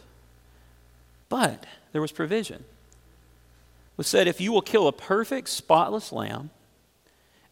But 1.29 1.65
there 1.91 2.01
was 2.01 2.11
provision. 2.11 2.57
It 2.57 3.97
was 3.97 4.07
said, 4.07 4.27
If 4.27 4.41
you 4.41 4.51
will 4.51 4.61
kill 4.61 4.87
a 4.87 4.93
perfect, 4.93 5.49
spotless 5.49 6.11
lamb, 6.11 6.49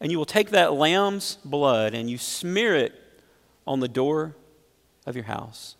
and 0.00 0.10
you 0.10 0.18
will 0.18 0.26
take 0.26 0.50
that 0.50 0.72
lamb's 0.72 1.38
blood 1.44 1.94
and 1.94 2.10
you 2.10 2.18
smear 2.18 2.74
it 2.74 2.99
on 3.66 3.80
the 3.80 3.88
door 3.88 4.36
of 5.06 5.14
your 5.14 5.24
house. 5.24 5.76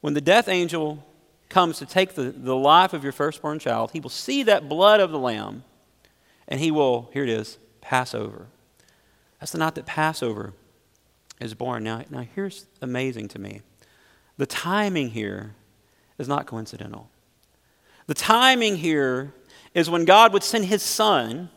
When 0.00 0.14
the 0.14 0.20
death 0.20 0.48
angel 0.48 1.04
comes 1.48 1.78
to 1.78 1.86
take 1.86 2.14
the, 2.14 2.30
the 2.30 2.56
life 2.56 2.92
of 2.92 3.02
your 3.02 3.12
firstborn 3.12 3.58
child, 3.58 3.92
he 3.92 4.00
will 4.00 4.10
see 4.10 4.42
that 4.44 4.68
blood 4.68 5.00
of 5.00 5.10
the 5.10 5.18
lamb 5.18 5.64
and 6.48 6.60
he 6.60 6.70
will, 6.70 7.08
here 7.12 7.22
it 7.22 7.28
is, 7.28 7.58
pass 7.80 8.14
over. 8.14 8.46
That's 9.40 9.52
the 9.52 9.58
night 9.58 9.74
that 9.76 9.86
Passover 9.86 10.52
is 11.40 11.54
born. 11.54 11.84
Now, 11.84 12.04
now 12.10 12.26
here's 12.34 12.66
amazing 12.80 13.28
to 13.28 13.38
me 13.38 13.62
the 14.36 14.46
timing 14.46 15.10
here 15.10 15.54
is 16.18 16.28
not 16.28 16.46
coincidental. 16.46 17.08
The 18.06 18.14
timing 18.14 18.76
here 18.76 19.34
is 19.74 19.88
when 19.88 20.04
God 20.04 20.32
would 20.32 20.42
send 20.42 20.66
his 20.66 20.82
son, 20.82 21.48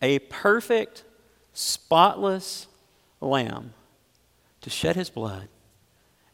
a 0.00 0.18
perfect, 0.20 1.04
spotless 1.52 2.66
lamb, 3.20 3.74
to 4.66 4.70
shed 4.70 4.96
his 4.96 5.10
blood, 5.10 5.46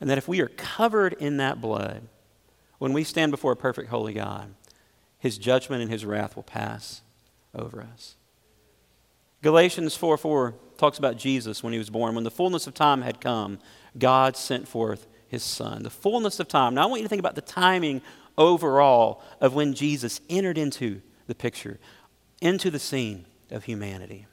and 0.01 0.09
that 0.09 0.17
if 0.17 0.27
we 0.27 0.41
are 0.41 0.49
covered 0.49 1.13
in 1.13 1.37
that 1.37 1.61
blood, 1.61 2.09
when 2.79 2.95
we 2.95 3.05
stand 3.05 3.31
before 3.31 3.53
a 3.53 3.57
perfect, 3.57 3.91
holy 3.91 4.15
God, 4.15 4.55
his 5.19 5.37
judgment 5.37 5.83
and 5.83 5.91
his 5.91 6.07
wrath 6.07 6.35
will 6.35 6.43
pass 6.43 7.03
over 7.55 7.83
us. 7.83 8.15
Galatians 9.43 9.97
4 9.97 10.17
4 10.17 10.55
talks 10.79 10.97
about 10.97 11.19
Jesus 11.19 11.63
when 11.63 11.75
he 11.75 11.79
was 11.79 11.91
born. 11.91 12.15
When 12.15 12.25
the 12.25 12.31
fullness 12.31 12.67
of 12.67 12.73
time 12.73 13.03
had 13.03 13.21
come, 13.21 13.59
God 13.99 14.35
sent 14.35 14.67
forth 14.67 15.07
his 15.29 15.43
son. 15.43 15.83
The 15.83 15.91
fullness 15.91 16.41
of 16.41 16.49
time. 16.49 16.73
Now, 16.73 16.85
I 16.85 16.87
want 16.87 17.03
you 17.03 17.05
to 17.05 17.11
think 17.11 17.21
about 17.21 17.35
the 17.35 17.43
timing 17.43 18.01
overall 18.39 19.23
of 19.43 19.53
when 19.53 19.75
Jesus 19.75 20.23
entered 20.31 20.57
into 20.57 21.03
the 21.27 21.35
picture, 21.35 21.79
into 22.41 22.71
the 22.71 22.79
scene 22.79 23.27
of 23.51 23.65
humanity. 23.65 24.25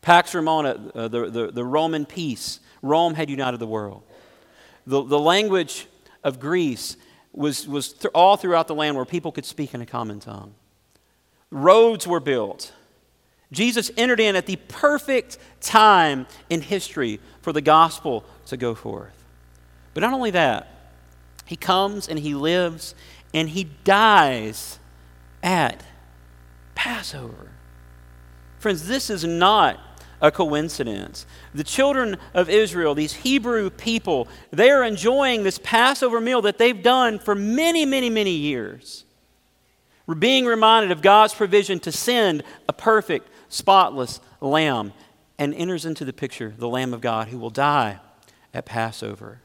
Pax 0.00 0.34
Romana, 0.34 0.90
uh, 0.94 1.08
the, 1.08 1.28
the, 1.30 1.52
the, 1.52 1.64
Roman 1.64 2.06
peace, 2.06 2.60
Rome 2.82 3.14
had 3.14 3.30
united 3.30 3.58
the 3.58 3.66
world. 3.66 4.02
The, 4.86 5.02
the 5.02 5.18
language 5.18 5.86
of 6.24 6.40
Greece 6.40 6.96
was, 7.32 7.68
was 7.68 7.92
th- 7.92 8.12
all 8.14 8.36
throughout 8.36 8.68
the 8.68 8.74
land 8.74 8.96
where 8.96 9.04
people 9.04 9.32
could 9.32 9.44
speak 9.44 9.74
in 9.74 9.80
a 9.80 9.86
common 9.86 10.20
tongue. 10.20 10.54
Roads 11.50 12.06
were 12.06 12.20
built. 12.20 12.72
Jesus 13.52 13.90
entered 13.96 14.20
in 14.20 14.36
at 14.36 14.46
the 14.46 14.56
perfect 14.56 15.38
time 15.60 16.26
in 16.50 16.60
history 16.60 17.20
for 17.40 17.52
the 17.52 17.60
gospel 17.60 18.24
to 18.46 18.56
go 18.56 18.74
forth. 18.74 19.24
But 19.94 20.02
not 20.02 20.12
only 20.12 20.30
that, 20.32 20.68
he 21.46 21.56
comes 21.56 22.08
and 22.08 22.18
he 22.18 22.34
lives 22.34 22.94
and 23.32 23.48
he 23.48 23.64
dies 23.64 24.78
at 25.42 25.82
Passover. 26.74 27.52
Friends, 28.58 28.86
this 28.86 29.08
is 29.10 29.24
not 29.24 29.78
a 30.20 30.30
coincidence. 30.30 31.26
The 31.54 31.64
children 31.64 32.16
of 32.34 32.48
Israel, 32.48 32.94
these 32.94 33.12
Hebrew 33.12 33.70
people, 33.70 34.28
they 34.50 34.70
are 34.70 34.82
enjoying 34.82 35.42
this 35.42 35.58
Passover 35.62 36.20
meal 36.20 36.42
that 36.42 36.58
they've 36.58 36.82
done 36.82 37.18
for 37.18 37.34
many, 37.34 37.84
many, 37.84 38.10
many 38.10 38.32
years. 38.32 39.04
We're 40.06 40.14
being 40.14 40.46
reminded 40.46 40.90
of 40.90 41.02
God's 41.02 41.34
provision 41.34 41.80
to 41.80 41.92
send 41.92 42.42
a 42.68 42.72
perfect, 42.72 43.28
spotless 43.48 44.20
lamb 44.40 44.92
and 45.38 45.54
enters 45.54 45.84
into 45.84 46.04
the 46.04 46.12
picture 46.12 46.54
the 46.56 46.68
Lamb 46.68 46.94
of 46.94 47.00
God 47.00 47.28
who 47.28 47.38
will 47.38 47.50
die 47.50 48.00
at 48.52 48.66
Passover. 48.66 49.42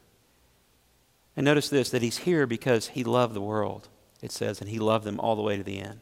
And 1.36 1.44
notice 1.44 1.68
this 1.68 1.90
that 1.90 2.02
he's 2.02 2.18
here 2.18 2.46
because 2.46 2.88
he 2.88 3.04
loved 3.04 3.34
the 3.34 3.40
world, 3.40 3.88
it 4.22 4.32
says, 4.32 4.60
and 4.60 4.70
he 4.70 4.78
loved 4.78 5.04
them 5.04 5.20
all 5.20 5.36
the 5.36 5.42
way 5.42 5.56
to 5.56 5.62
the 5.62 5.80
end. 5.80 6.00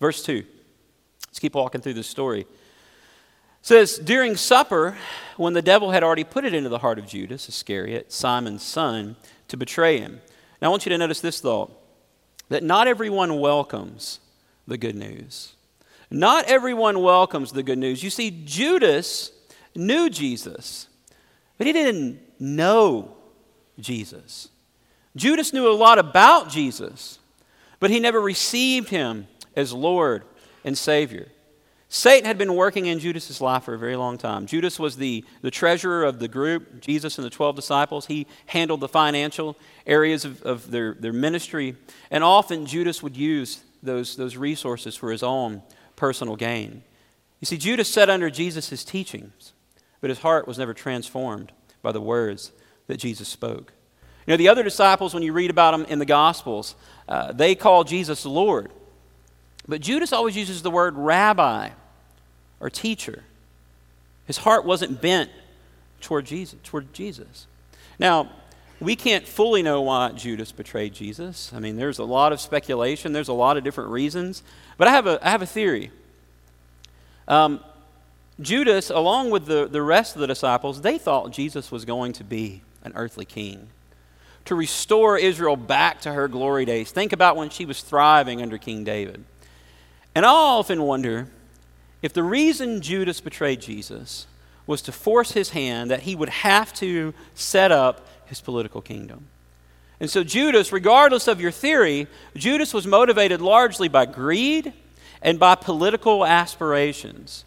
Verse 0.00 0.22
2. 0.22 0.44
Let's 1.28 1.38
keep 1.38 1.54
walking 1.54 1.80
through 1.80 1.94
this 1.94 2.08
story. 2.08 2.46
Says, 3.62 3.98
During 3.98 4.36
supper, 4.36 4.96
when 5.36 5.52
the 5.52 5.62
devil 5.62 5.90
had 5.90 6.02
already 6.02 6.24
put 6.24 6.44
it 6.44 6.54
into 6.54 6.68
the 6.68 6.78
heart 6.78 6.98
of 6.98 7.06
Judas 7.06 7.48
Iscariot, 7.48 8.12
Simon's 8.12 8.62
son, 8.62 9.16
to 9.48 9.56
betray 9.56 9.98
him. 9.98 10.20
Now 10.60 10.68
I 10.68 10.70
want 10.70 10.86
you 10.86 10.90
to 10.90 10.98
notice 10.98 11.20
this 11.20 11.40
thought 11.40 11.72
that 12.48 12.62
not 12.62 12.88
everyone 12.88 13.38
welcomes 13.38 14.20
the 14.66 14.78
good 14.78 14.96
news. 14.96 15.54
Not 16.10 16.46
everyone 16.46 17.02
welcomes 17.02 17.52
the 17.52 17.62
good 17.62 17.78
news. 17.78 18.02
You 18.02 18.10
see, 18.10 18.42
Judas 18.44 19.32
knew 19.74 20.10
Jesus, 20.10 20.88
but 21.56 21.66
he 21.66 21.72
didn't 21.72 22.20
know 22.40 23.16
Jesus. 23.78 24.48
Judas 25.16 25.52
knew 25.52 25.68
a 25.68 25.72
lot 25.74 25.98
about 25.98 26.48
Jesus, 26.48 27.18
but 27.78 27.90
he 27.90 28.00
never 28.00 28.20
received 28.20 28.88
him 28.88 29.28
as 29.54 29.72
Lord 29.72 30.24
and 30.64 30.76
Savior. 30.76 31.28
Satan 31.92 32.24
had 32.24 32.38
been 32.38 32.54
working 32.54 32.86
in 32.86 33.00
Judas's 33.00 33.40
life 33.40 33.64
for 33.64 33.74
a 33.74 33.78
very 33.78 33.96
long 33.96 34.16
time. 34.16 34.46
Judas 34.46 34.78
was 34.78 34.96
the, 34.96 35.24
the 35.42 35.50
treasurer 35.50 36.04
of 36.04 36.20
the 36.20 36.28
group, 36.28 36.80
Jesus 36.80 37.18
and 37.18 37.24
the 37.24 37.30
12 37.30 37.56
disciples. 37.56 38.06
He 38.06 38.28
handled 38.46 38.78
the 38.78 38.86
financial 38.86 39.56
areas 39.84 40.24
of, 40.24 40.40
of 40.42 40.70
their, 40.70 40.94
their 40.94 41.12
ministry. 41.12 41.74
And 42.08 42.22
often 42.22 42.64
Judas 42.64 43.02
would 43.02 43.16
use 43.16 43.64
those, 43.82 44.14
those 44.14 44.36
resources 44.36 44.94
for 44.94 45.10
his 45.10 45.24
own 45.24 45.62
personal 45.96 46.36
gain. 46.36 46.84
You 47.40 47.46
see, 47.46 47.58
Judas 47.58 47.88
sat 47.88 48.08
under 48.08 48.30
Jesus' 48.30 48.84
teachings, 48.84 49.52
but 50.00 50.10
his 50.10 50.20
heart 50.20 50.46
was 50.46 50.58
never 50.58 50.72
transformed 50.72 51.50
by 51.82 51.90
the 51.90 52.00
words 52.00 52.52
that 52.86 52.98
Jesus 52.98 53.26
spoke. 53.26 53.72
You 54.28 54.34
know, 54.34 54.36
the 54.36 54.48
other 54.48 54.62
disciples, 54.62 55.12
when 55.12 55.24
you 55.24 55.32
read 55.32 55.50
about 55.50 55.72
them 55.72 55.84
in 55.86 55.98
the 55.98 56.06
Gospels, 56.06 56.76
uh, 57.08 57.32
they 57.32 57.56
call 57.56 57.82
Jesus 57.82 58.24
Lord. 58.24 58.70
But 59.66 59.80
Judas 59.80 60.12
always 60.12 60.36
uses 60.36 60.62
the 60.62 60.70
word 60.70 60.96
rabbi 60.96 61.70
or 62.60 62.70
teacher. 62.70 63.24
His 64.26 64.38
heart 64.38 64.64
wasn't 64.64 65.00
bent 65.00 65.30
toward 66.00 66.26
Jesus, 66.26 66.58
toward 66.62 66.92
Jesus. 66.92 67.46
Now, 67.98 68.30
we 68.78 68.96
can't 68.96 69.26
fully 69.26 69.62
know 69.62 69.82
why 69.82 70.12
Judas 70.12 70.52
betrayed 70.52 70.94
Jesus. 70.94 71.52
I 71.54 71.58
mean, 71.58 71.76
there's 71.76 71.98
a 71.98 72.04
lot 72.04 72.32
of 72.32 72.40
speculation, 72.40 73.12
there's 73.12 73.28
a 73.28 73.34
lot 73.34 73.56
of 73.56 73.64
different 73.64 73.90
reasons. 73.90 74.42
But 74.78 74.88
I 74.88 74.92
have 74.92 75.06
a, 75.06 75.26
I 75.26 75.30
have 75.30 75.42
a 75.42 75.46
theory. 75.46 75.90
Um, 77.28 77.60
Judas, 78.40 78.88
along 78.88 79.30
with 79.30 79.46
the, 79.46 79.68
the 79.68 79.82
rest 79.82 80.16
of 80.16 80.20
the 80.20 80.26
disciples, 80.26 80.80
they 80.80 80.96
thought 80.96 81.30
Jesus 81.30 81.70
was 81.70 81.84
going 81.84 82.14
to 82.14 82.24
be 82.24 82.62
an 82.82 82.92
earthly 82.94 83.26
king 83.26 83.68
to 84.46 84.54
restore 84.54 85.18
Israel 85.18 85.56
back 85.56 86.00
to 86.00 86.12
her 86.12 86.26
glory 86.26 86.64
days. 86.64 86.90
Think 86.90 87.12
about 87.12 87.36
when 87.36 87.50
she 87.50 87.66
was 87.66 87.82
thriving 87.82 88.40
under 88.40 88.56
King 88.56 88.84
David. 88.84 89.24
And 90.14 90.24
I 90.24 90.30
often 90.30 90.82
wonder 90.82 91.28
if 92.02 92.12
the 92.12 92.22
reason 92.22 92.80
Judas 92.80 93.20
betrayed 93.20 93.60
Jesus 93.60 94.26
was 94.66 94.82
to 94.82 94.92
force 94.92 95.32
his 95.32 95.50
hand 95.50 95.90
that 95.90 96.02
he 96.02 96.14
would 96.14 96.28
have 96.28 96.72
to 96.74 97.12
set 97.34 97.72
up 97.72 98.06
his 98.26 98.40
political 98.40 98.80
kingdom. 98.80 99.26
And 99.98 100.08
so, 100.08 100.24
Judas, 100.24 100.72
regardless 100.72 101.28
of 101.28 101.40
your 101.40 101.50
theory, 101.50 102.06
Judas 102.34 102.72
was 102.72 102.86
motivated 102.86 103.40
largely 103.40 103.88
by 103.88 104.06
greed 104.06 104.72
and 105.20 105.38
by 105.38 105.54
political 105.56 106.24
aspirations. 106.24 107.44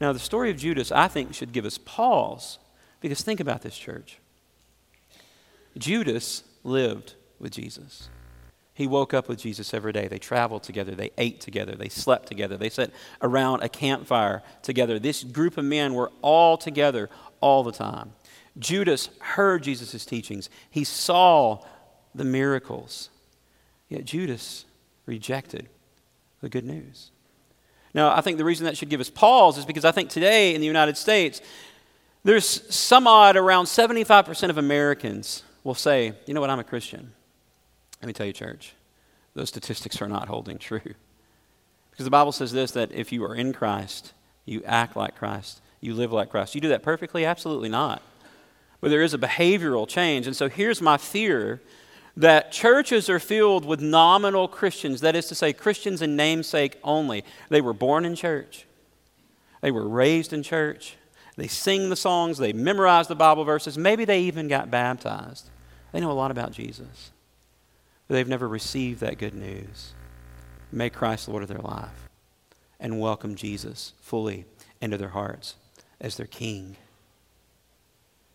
Now, 0.00 0.12
the 0.12 0.18
story 0.18 0.50
of 0.50 0.58
Judas, 0.58 0.92
I 0.92 1.08
think, 1.08 1.34
should 1.34 1.52
give 1.52 1.64
us 1.64 1.78
pause 1.78 2.58
because 3.00 3.22
think 3.22 3.40
about 3.40 3.62
this, 3.62 3.76
church. 3.76 4.18
Judas 5.76 6.44
lived 6.62 7.14
with 7.38 7.52
Jesus. 7.52 8.08
He 8.76 8.86
woke 8.86 9.14
up 9.14 9.26
with 9.26 9.38
Jesus 9.38 9.72
every 9.72 9.94
day. 9.94 10.06
They 10.06 10.18
traveled 10.18 10.62
together. 10.62 10.94
They 10.94 11.10
ate 11.16 11.40
together. 11.40 11.74
They 11.74 11.88
slept 11.88 12.28
together. 12.28 12.58
They 12.58 12.68
sat 12.68 12.90
around 13.22 13.62
a 13.62 13.70
campfire 13.70 14.42
together. 14.60 14.98
This 14.98 15.24
group 15.24 15.56
of 15.56 15.64
men 15.64 15.94
were 15.94 16.12
all 16.20 16.58
together 16.58 17.08
all 17.40 17.62
the 17.62 17.72
time. 17.72 18.12
Judas 18.58 19.08
heard 19.20 19.62
Jesus' 19.62 20.04
teachings, 20.04 20.50
he 20.70 20.84
saw 20.84 21.64
the 22.14 22.24
miracles. 22.24 23.08
Yet 23.88 24.04
Judas 24.04 24.66
rejected 25.06 25.70
the 26.42 26.50
good 26.50 26.64
news. 26.64 27.12
Now, 27.94 28.14
I 28.14 28.20
think 28.20 28.36
the 28.36 28.44
reason 28.44 28.66
that 28.66 28.76
should 28.76 28.90
give 28.90 29.00
us 29.00 29.08
pause 29.08 29.56
is 29.56 29.64
because 29.64 29.86
I 29.86 29.92
think 29.92 30.10
today 30.10 30.54
in 30.54 30.60
the 30.60 30.66
United 30.66 30.98
States, 30.98 31.40
there's 32.24 32.74
some 32.74 33.06
odd 33.06 33.36
around 33.36 33.64
75% 33.64 34.50
of 34.50 34.58
Americans 34.58 35.44
will 35.64 35.74
say, 35.74 36.12
you 36.26 36.34
know 36.34 36.42
what, 36.42 36.50
I'm 36.50 36.58
a 36.58 36.64
Christian. 36.64 37.12
Let 38.06 38.10
me 38.10 38.12
tell 38.12 38.26
you, 38.28 38.32
church, 38.32 38.72
those 39.34 39.48
statistics 39.48 40.00
are 40.00 40.06
not 40.06 40.28
holding 40.28 40.58
true. 40.58 40.94
Because 41.90 42.04
the 42.04 42.10
Bible 42.10 42.30
says 42.30 42.52
this 42.52 42.70
that 42.70 42.92
if 42.92 43.10
you 43.10 43.24
are 43.24 43.34
in 43.34 43.52
Christ, 43.52 44.12
you 44.44 44.62
act 44.64 44.94
like 44.94 45.16
Christ, 45.16 45.60
you 45.80 45.92
live 45.92 46.12
like 46.12 46.30
Christ. 46.30 46.54
You 46.54 46.60
do 46.60 46.68
that 46.68 46.84
perfectly? 46.84 47.24
Absolutely 47.24 47.68
not. 47.68 48.00
But 48.80 48.90
there 48.90 49.02
is 49.02 49.12
a 49.12 49.18
behavioral 49.18 49.88
change. 49.88 50.28
And 50.28 50.36
so 50.36 50.48
here's 50.48 50.80
my 50.80 50.98
fear 50.98 51.60
that 52.16 52.52
churches 52.52 53.10
are 53.10 53.18
filled 53.18 53.64
with 53.64 53.80
nominal 53.80 54.46
Christians, 54.46 55.00
that 55.00 55.16
is 55.16 55.26
to 55.26 55.34
say, 55.34 55.52
Christians 55.52 56.00
in 56.00 56.14
namesake 56.14 56.78
only. 56.84 57.24
They 57.48 57.60
were 57.60 57.72
born 57.72 58.04
in 58.04 58.14
church, 58.14 58.66
they 59.62 59.72
were 59.72 59.88
raised 59.88 60.32
in 60.32 60.44
church, 60.44 60.94
they 61.36 61.48
sing 61.48 61.90
the 61.90 61.96
songs, 61.96 62.38
they 62.38 62.52
memorize 62.52 63.08
the 63.08 63.16
Bible 63.16 63.42
verses, 63.42 63.76
maybe 63.76 64.04
they 64.04 64.20
even 64.20 64.46
got 64.46 64.70
baptized. 64.70 65.50
They 65.90 65.98
know 65.98 66.12
a 66.12 66.12
lot 66.12 66.30
about 66.30 66.52
Jesus, 66.52 67.10
they've 68.08 68.28
never 68.28 68.48
received 68.48 69.00
that 69.00 69.18
good 69.18 69.34
news. 69.34 69.92
Make 70.72 70.94
Christ 70.94 71.28
Lord 71.28 71.42
of 71.42 71.48
their 71.48 71.58
life 71.58 72.08
and 72.78 73.00
welcome 73.00 73.34
Jesus 73.34 73.92
fully 74.00 74.44
into 74.80 74.98
their 74.98 75.10
hearts 75.10 75.54
as 76.00 76.16
their 76.16 76.26
King. 76.26 76.76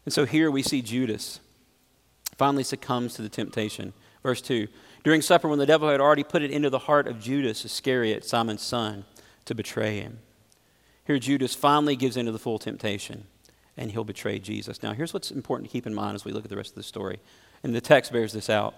And 0.06 0.14
so 0.14 0.26
here 0.26 0.50
we 0.50 0.64
see 0.64 0.82
Judas 0.82 1.40
finally 2.38 2.64
succumbs 2.64 3.14
to 3.16 3.22
the 3.22 3.30
temptation. 3.30 3.94
Verse 4.24 4.42
2 4.42 4.68
During 5.04 5.22
supper, 5.22 5.48
when 5.48 5.60
the 5.60 5.66
devil 5.66 5.90
had 5.90 6.02
already 6.02 6.24
put 6.24 6.42
it 6.42 6.52
into 6.52 6.70
the 6.70 6.80
heart 6.80 7.08
of 7.08 7.20
Judas 7.20 7.66
Iscariot, 7.66 8.26
Simon's 8.26 8.62
son, 8.62 9.06
to 9.46 9.56
betray 9.56 10.00
him. 10.00 10.20
Here, 11.06 11.20
Judas 11.20 11.56
finally 11.56 11.96
gives 11.96 12.18
in 12.18 12.26
to 12.28 12.32
the 12.32 12.40
full 12.40 12.60
temptation 12.60 13.26
and 13.78 13.92
he'll 13.92 14.04
betray 14.04 14.40
Jesus. 14.40 14.84
Now, 14.84 14.94
here's 14.94 15.14
what's 15.14 15.32
important 15.32 15.70
to 15.70 15.74
keep 15.74 15.88
in 15.88 15.94
mind 15.94 16.16
as 16.16 16.26
we 16.26 16.32
look 16.32 16.44
at 16.44 16.50
the 16.50 16.58
rest 16.58 16.72
of 16.72 16.76
the 16.76 16.84
story. 16.84 17.20
And 17.64 17.74
the 17.74 17.82
text 17.82 18.12
bears 18.12 18.34
this 18.34 18.50
out. 18.50 18.76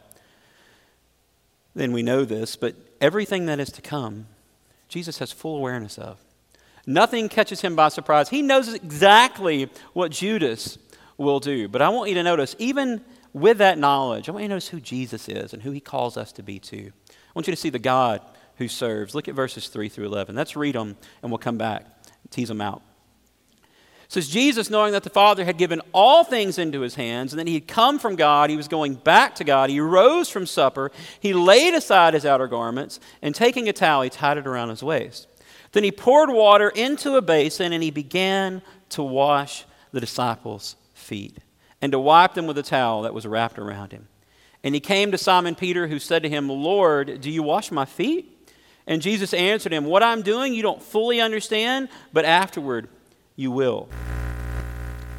Then 1.75 1.92
we 1.92 2.03
know 2.03 2.25
this, 2.25 2.56
but 2.56 2.75
everything 3.01 3.46
that 3.48 3.60
is 3.60 3.72
to 3.72 3.82
come, 3.82 4.27
Jesus 4.88 5.20
has 5.20 5.32
full 5.32 5.58
awareness 5.58 5.98
of. 5.98 6.20
Nothing 6.86 7.30
catches 7.30 7.62
him 7.62 7.75
by 7.75 7.89
surprise. 7.89 8.30
He 8.30 8.42
knows 8.42 8.74
exactly 8.74 9.70
what 9.94 10.12
Judas 10.12 10.77
will 11.18 11.39
do. 11.39 11.68
But 11.68 11.82
I 11.82 11.89
want 11.89 12.10
you 12.10 12.15
to 12.15 12.24
notice, 12.24 12.56
even 12.60 13.01
with 13.32 13.60
that 13.60 13.77
knowledge, 13.77 14.27
I 14.27 14.34
want 14.34 14.44
you 14.44 14.50
to 14.50 14.53
notice 14.56 14.68
who 14.68 14.80
Jesus 14.80 15.30
is 15.30 15.53
and 15.53 15.63
who 15.63 15.72
he 15.72 15.80
calls 15.80 16.18
us 16.18 16.32
to 16.34 16.44
be 16.44 16.60
too. 16.60 16.92
I 17.10 17.32
want 17.34 17.48
you 17.48 17.53
to 17.53 17.60
see 17.60 17.70
the 17.70 17.80
God 17.80 18.22
who 18.58 18.68
serves. 18.68 19.15
Look 19.15 19.27
at 19.27 19.34
verses 19.34 19.70
3 19.70 19.89
through 19.89 20.06
11. 20.06 20.36
Let's 20.36 20.56
read 20.56 20.75
them 20.75 20.98
and 21.22 21.32
we'll 21.32 21.39
come 21.39 21.58
back 21.58 21.88
tease 22.34 22.48
them 22.48 22.62
out. 22.62 22.82
It 24.13 24.22
says 24.22 24.29
Jesus, 24.29 24.70
knowing 24.70 24.91
that 24.91 25.01
the 25.01 25.10
Father 25.10 25.43
had 25.43 25.58
given 25.58 25.82
all 25.91 26.24
things 26.24 26.60
into 26.60 26.82
his 26.82 26.93
hands, 26.93 27.34
and 27.34 27.39
that 27.39 27.48
he 27.48 27.55
had 27.55 27.67
come 27.67 27.98
from 27.98 28.15
God, 28.15 28.51
he 28.51 28.55
was 28.55 28.67
going 28.67 28.93
back 28.93 29.34
to 29.36 29.43
God. 29.43 29.72
He 29.72 29.79
rose 29.79 30.29
from 30.29 30.46
supper, 30.46 30.91
he 31.20 31.34
laid 31.34 31.74
aside 31.74 32.13
his 32.13 32.24
outer 32.24 32.48
garments, 32.48 33.00
and 33.24 33.34
taking 33.34 33.67
a 33.67 33.74
towel, 33.74 34.03
he 34.03 34.12
tied 34.12 34.38
it 34.38 34.46
around 34.46 34.70
his 34.70 34.84
waist. 34.84 35.25
Then 35.72 35.84
he 35.84 35.91
poured 35.91 36.29
water 36.29 36.70
into 36.70 37.15
a 37.15 37.24
basin, 37.24 37.74
and 37.74 37.82
he 37.82 37.89
began 37.89 38.62
to 38.89 39.01
wash 39.01 39.65
the 39.91 40.00
disciples' 40.00 40.75
feet, 40.93 41.39
and 41.82 41.91
to 41.91 41.98
wipe 41.98 42.36
them 42.36 42.46
with 42.46 42.60
a 42.60 42.63
towel 42.63 43.01
that 43.01 43.15
was 43.15 43.25
wrapped 43.25 43.58
around 43.58 43.93
him. 43.93 44.08
And 44.63 44.75
he 44.75 44.79
came 44.79 45.12
to 45.12 45.17
Simon 45.17 45.55
Peter, 45.55 45.88
who 45.88 45.98
said 45.98 46.22
to 46.22 46.29
him, 46.29 46.50
Lord, 46.50 47.20
do 47.20 47.32
you 47.32 47.41
wash 47.41 47.72
my 47.72 47.86
feet? 47.86 48.29
And 48.86 49.01
Jesus 49.01 49.34
answered 49.34 49.74
him, 49.74 49.86
What 49.86 50.03
I'm 50.03 50.22
doing 50.22 50.53
you 50.53 50.62
don't 50.62 50.84
fully 50.84 51.20
understand, 51.20 51.89
but 52.12 52.25
afterward 52.25 52.89
you 53.35 53.51
will. 53.51 53.89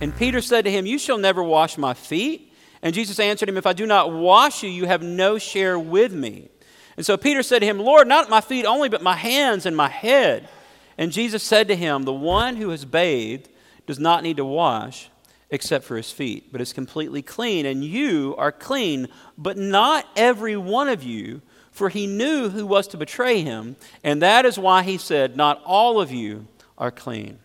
And 0.00 0.16
Peter 0.16 0.40
said 0.40 0.64
to 0.64 0.70
him, 0.70 0.86
You 0.86 0.98
shall 0.98 1.18
never 1.18 1.42
wash 1.42 1.78
my 1.78 1.94
feet. 1.94 2.52
And 2.82 2.94
Jesus 2.94 3.18
answered 3.18 3.48
him, 3.48 3.56
If 3.56 3.66
I 3.66 3.72
do 3.72 3.86
not 3.86 4.12
wash 4.12 4.62
you, 4.62 4.68
you 4.68 4.86
have 4.86 5.02
no 5.02 5.38
share 5.38 5.78
with 5.78 6.12
me. 6.12 6.48
And 6.96 7.04
so 7.04 7.16
Peter 7.16 7.42
said 7.42 7.60
to 7.60 7.66
him, 7.66 7.78
Lord, 7.78 8.06
not 8.06 8.30
my 8.30 8.40
feet 8.40 8.66
only, 8.66 8.88
but 8.88 9.02
my 9.02 9.16
hands 9.16 9.66
and 9.66 9.76
my 9.76 9.88
head. 9.88 10.48
And 10.96 11.10
Jesus 11.10 11.42
said 11.42 11.68
to 11.68 11.76
him, 11.76 12.02
The 12.02 12.12
one 12.12 12.56
who 12.56 12.68
has 12.70 12.84
bathed 12.84 13.48
does 13.86 13.98
not 13.98 14.22
need 14.22 14.36
to 14.36 14.44
wash 14.44 15.08
except 15.50 15.84
for 15.84 15.96
his 15.96 16.10
feet, 16.10 16.50
but 16.52 16.60
is 16.60 16.72
completely 16.72 17.22
clean. 17.22 17.66
And 17.66 17.84
you 17.84 18.34
are 18.38 18.52
clean, 18.52 19.08
but 19.38 19.56
not 19.56 20.06
every 20.16 20.56
one 20.56 20.88
of 20.88 21.02
you 21.02 21.42
for 21.74 21.88
he 21.88 22.06
knew 22.06 22.48
who 22.48 22.64
was 22.64 22.86
to 22.86 22.96
betray 22.96 23.42
him, 23.42 23.74
and 24.04 24.22
that 24.22 24.46
is 24.46 24.56
why 24.56 24.84
he 24.84 24.96
said, 24.96 25.36
Not 25.36 25.60
all 25.64 26.00
of 26.00 26.12
you 26.12 26.46
are 26.78 26.92
clean. 26.92 27.40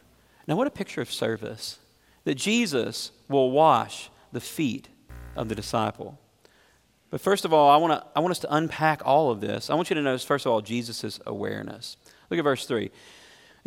Now, 0.50 0.56
what 0.56 0.66
a 0.66 0.72
picture 0.72 1.00
of 1.00 1.12
service 1.12 1.78
that 2.24 2.34
Jesus 2.34 3.12
will 3.30 3.52
wash 3.52 4.10
the 4.32 4.42
feet 4.42 4.90
of 5.36 5.48
the 5.48 5.54
disciple. 5.54 6.20
But 7.12 7.22
first 7.22 7.46
of 7.46 7.54
all, 7.54 7.70
I, 7.70 7.78
wanna, 7.78 8.04
I 8.16 8.20
want 8.20 8.32
us 8.32 8.40
to 8.40 8.54
unpack 8.54 9.06
all 9.06 9.30
of 9.30 9.42
this. 9.42 9.70
I 9.70 9.76
want 9.76 9.92
you 9.92 9.94
to 9.94 10.02
notice, 10.02 10.24
first 10.24 10.48
of 10.48 10.52
all, 10.52 10.62
Jesus' 10.62 11.20
awareness. 11.28 11.98
Look 12.32 12.40
at 12.40 12.44
verse 12.44 12.66
3. 12.66 12.90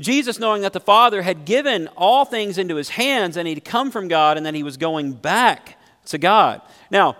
Jesus, 0.00 0.40
knowing 0.40 0.62
that 0.62 0.72
the 0.72 0.80
Father 0.80 1.22
had 1.22 1.44
given 1.44 1.88
all 1.96 2.24
things 2.24 2.58
into 2.58 2.74
his 2.74 2.88
hands 2.88 3.36
and 3.36 3.46
he'd 3.46 3.64
come 3.64 3.92
from 3.92 4.08
God 4.08 4.36
and 4.36 4.44
that 4.44 4.54
he 4.54 4.64
was 4.64 4.76
going 4.76 5.12
back 5.12 5.78
to 6.06 6.18
God. 6.18 6.62
Now, 6.90 7.16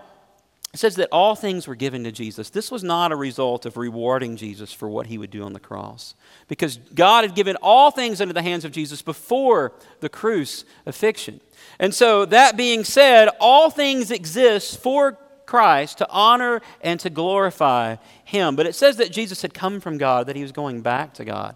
it 0.73 0.79
says 0.79 0.95
that 0.95 1.09
all 1.11 1.35
things 1.35 1.67
were 1.67 1.75
given 1.75 2.03
to 2.03 2.11
Jesus. 2.11 2.49
This 2.49 2.71
was 2.71 2.83
not 2.83 3.11
a 3.11 3.15
result 3.15 3.67
of 3.67 3.77
rewarding 3.77 4.35
Jesus 4.35 4.73
for 4.73 4.89
what 4.89 5.05
he 5.05 5.19
would 5.19 5.29
do 5.29 5.43
on 5.43 5.53
the 5.53 5.59
cross, 5.59 6.15
because 6.47 6.77
God 6.95 7.23
had 7.23 7.35
given 7.35 7.55
all 7.61 7.91
things 7.91 8.19
into 8.19 8.33
the 8.33 8.41
hands 8.41 8.65
of 8.65 8.71
Jesus 8.71 9.03
before 9.03 9.71
the 9.99 10.09
crucifixion. 10.09 11.41
And 11.79 11.93
so, 11.93 12.25
that 12.25 12.57
being 12.57 12.83
said, 12.83 13.29
all 13.39 13.69
things 13.69 14.09
exist 14.09 14.81
for 14.81 15.19
Christ 15.45 15.99
to 15.99 16.09
honor 16.09 16.61
and 16.81 16.99
to 17.01 17.09
glorify 17.11 17.97
him. 18.23 18.55
But 18.55 18.65
it 18.65 18.73
says 18.73 18.97
that 18.97 19.11
Jesus 19.11 19.43
had 19.43 19.53
come 19.53 19.79
from 19.79 19.99
God, 19.99 20.25
that 20.25 20.35
he 20.35 20.41
was 20.41 20.51
going 20.51 20.81
back 20.81 21.13
to 21.15 21.25
God. 21.25 21.55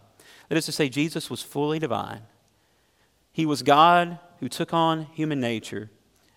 That 0.49 0.57
is 0.57 0.65
to 0.67 0.71
say, 0.71 0.89
Jesus 0.89 1.29
was 1.29 1.41
fully 1.41 1.79
divine. 1.79 2.21
He 3.31 3.45
was 3.45 3.63
God 3.63 4.19
who 4.39 4.49
took 4.49 4.73
on 4.73 5.07
human 5.13 5.39
nature 5.39 5.89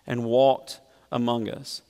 and 0.07 0.25
walked 0.25 0.79
among 1.11 1.47
us. 1.47 1.83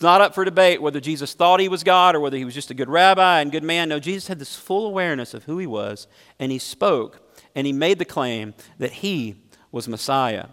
It's 0.00 0.04
not 0.04 0.22
up 0.22 0.34
for 0.34 0.46
debate 0.46 0.80
whether 0.80 0.98
Jesus 0.98 1.34
thought 1.34 1.60
he 1.60 1.68
was 1.68 1.84
God 1.84 2.16
or 2.16 2.20
whether 2.20 2.38
he 2.38 2.46
was 2.46 2.54
just 2.54 2.70
a 2.70 2.74
good 2.74 2.88
rabbi 2.88 3.42
and 3.42 3.52
good 3.52 3.62
man. 3.62 3.90
No, 3.90 4.00
Jesus 4.00 4.28
had 4.28 4.38
this 4.38 4.56
full 4.56 4.86
awareness 4.86 5.34
of 5.34 5.44
who 5.44 5.58
he 5.58 5.66
was, 5.66 6.06
and 6.38 6.50
he 6.50 6.58
spoke 6.58 7.20
and 7.54 7.66
he 7.66 7.72
made 7.74 7.98
the 7.98 8.06
claim 8.06 8.54
that 8.78 8.92
he 8.92 9.34
was 9.70 9.88
Messiah. 9.88 10.46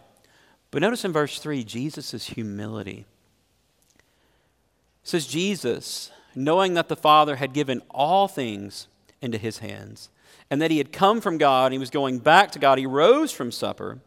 But 0.69 0.81
notice 0.81 1.05
in 1.05 1.13
verse 1.13 1.39
3 1.39 1.63
Jesus' 1.63 2.25
humility. 2.25 3.05
It 3.95 4.03
says, 5.03 5.25
Jesus, 5.25 6.11
knowing 6.35 6.73
that 6.73 6.89
the 6.89 6.97
Father 6.97 7.37
had 7.37 7.53
given 7.53 7.81
all 7.89 8.27
things 8.27 8.89
into 9.21 9.37
his 9.37 9.59
hands, 9.59 10.09
and 10.51 10.61
that 10.61 10.71
he 10.71 10.77
had 10.77 10.91
come 10.91 11.21
from 11.21 11.37
God 11.37 11.67
and 11.67 11.73
he 11.73 11.79
was 11.79 11.89
going 11.89 12.19
back 12.19 12.51
to 12.51 12.59
God, 12.59 12.79
he 12.79 12.85
rose 12.85 13.31
from 13.31 13.53
supper. 13.53 13.99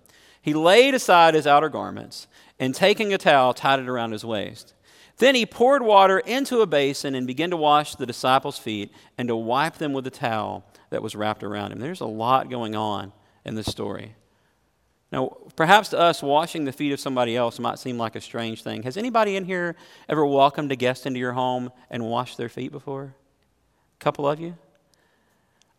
He 0.42 0.52
laid 0.52 0.92
aside 0.92 1.32
his 1.32 1.46
outer 1.46 1.70
garments, 1.70 2.26
and 2.58 2.74
taking 2.74 3.14
a 3.14 3.16
towel, 3.16 3.54
tied 3.54 3.80
it 3.80 3.88
around 3.88 4.12
his 4.12 4.22
waist. 4.22 4.74
Then 5.20 5.34
he 5.34 5.44
poured 5.44 5.82
water 5.82 6.18
into 6.18 6.62
a 6.62 6.66
basin 6.66 7.14
and 7.14 7.26
began 7.26 7.50
to 7.50 7.56
wash 7.56 7.94
the 7.94 8.06
disciples' 8.06 8.58
feet 8.58 8.90
and 9.18 9.28
to 9.28 9.36
wipe 9.36 9.76
them 9.76 9.92
with 9.92 10.04
the 10.04 10.10
towel 10.10 10.64
that 10.88 11.02
was 11.02 11.14
wrapped 11.14 11.44
around 11.44 11.72
him. 11.72 11.78
There's 11.78 12.00
a 12.00 12.06
lot 12.06 12.48
going 12.48 12.74
on 12.74 13.12
in 13.44 13.54
this 13.54 13.66
story. 13.66 14.14
Now, 15.12 15.36
perhaps 15.56 15.90
to 15.90 15.98
us, 15.98 16.22
washing 16.22 16.64
the 16.64 16.72
feet 16.72 16.92
of 16.92 17.00
somebody 17.00 17.36
else 17.36 17.58
might 17.58 17.78
seem 17.78 17.98
like 17.98 18.16
a 18.16 18.20
strange 18.20 18.62
thing. 18.62 18.82
Has 18.84 18.96
anybody 18.96 19.36
in 19.36 19.44
here 19.44 19.76
ever 20.08 20.24
welcomed 20.24 20.72
a 20.72 20.76
guest 20.76 21.04
into 21.04 21.18
your 21.18 21.32
home 21.32 21.70
and 21.90 22.06
washed 22.06 22.38
their 22.38 22.48
feet 22.48 22.72
before? 22.72 23.14
A 24.00 24.02
couple 24.02 24.26
of 24.26 24.40
you? 24.40 24.56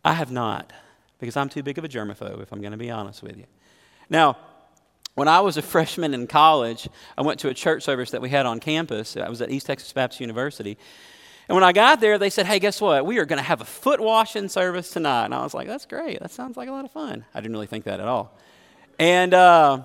I 0.04 0.12
have 0.14 0.30
not, 0.30 0.72
because 1.18 1.36
I'm 1.36 1.48
too 1.48 1.64
big 1.64 1.78
of 1.78 1.84
a 1.84 1.88
germaphobe, 1.88 2.40
if 2.42 2.52
I'm 2.52 2.60
going 2.60 2.72
to 2.72 2.78
be 2.78 2.92
honest 2.92 3.24
with 3.24 3.36
you. 3.36 3.46
Now, 4.08 4.36
when 5.14 5.28
I 5.28 5.40
was 5.40 5.56
a 5.56 5.62
freshman 5.74 6.14
in 6.14 6.26
college, 6.26 6.88
I 7.16 7.22
went 7.22 7.40
to 7.40 7.48
a 7.48 7.54
church 7.54 7.82
service 7.82 8.10
that 8.10 8.20
we 8.20 8.30
had 8.30 8.46
on 8.46 8.60
campus. 8.60 9.16
I 9.16 9.28
was 9.28 9.42
at 9.42 9.50
East 9.50 9.66
Texas 9.66 9.92
Baptist 9.92 10.20
University. 10.20 10.78
And 11.48 11.56
when 11.56 11.64
I 11.64 11.72
got 11.72 12.00
there, 12.00 12.18
they 12.18 12.30
said, 12.30 12.46
Hey, 12.46 12.58
guess 12.58 12.80
what? 12.80 13.04
We 13.04 13.18
are 13.18 13.24
going 13.24 13.38
to 13.38 13.44
have 13.44 13.60
a 13.60 13.64
foot 13.64 14.00
washing 14.00 14.48
service 14.48 14.90
tonight. 14.90 15.26
And 15.26 15.34
I 15.34 15.42
was 15.42 15.54
like, 15.54 15.66
That's 15.66 15.86
great. 15.86 16.20
That 16.20 16.30
sounds 16.30 16.56
like 16.56 16.68
a 16.68 16.72
lot 16.72 16.84
of 16.84 16.90
fun. 16.92 17.24
I 17.34 17.40
didn't 17.40 17.52
really 17.52 17.66
think 17.66 17.84
that 17.84 18.00
at 18.00 18.06
all. 18.06 18.38
And 18.98 19.34
uh, 19.34 19.82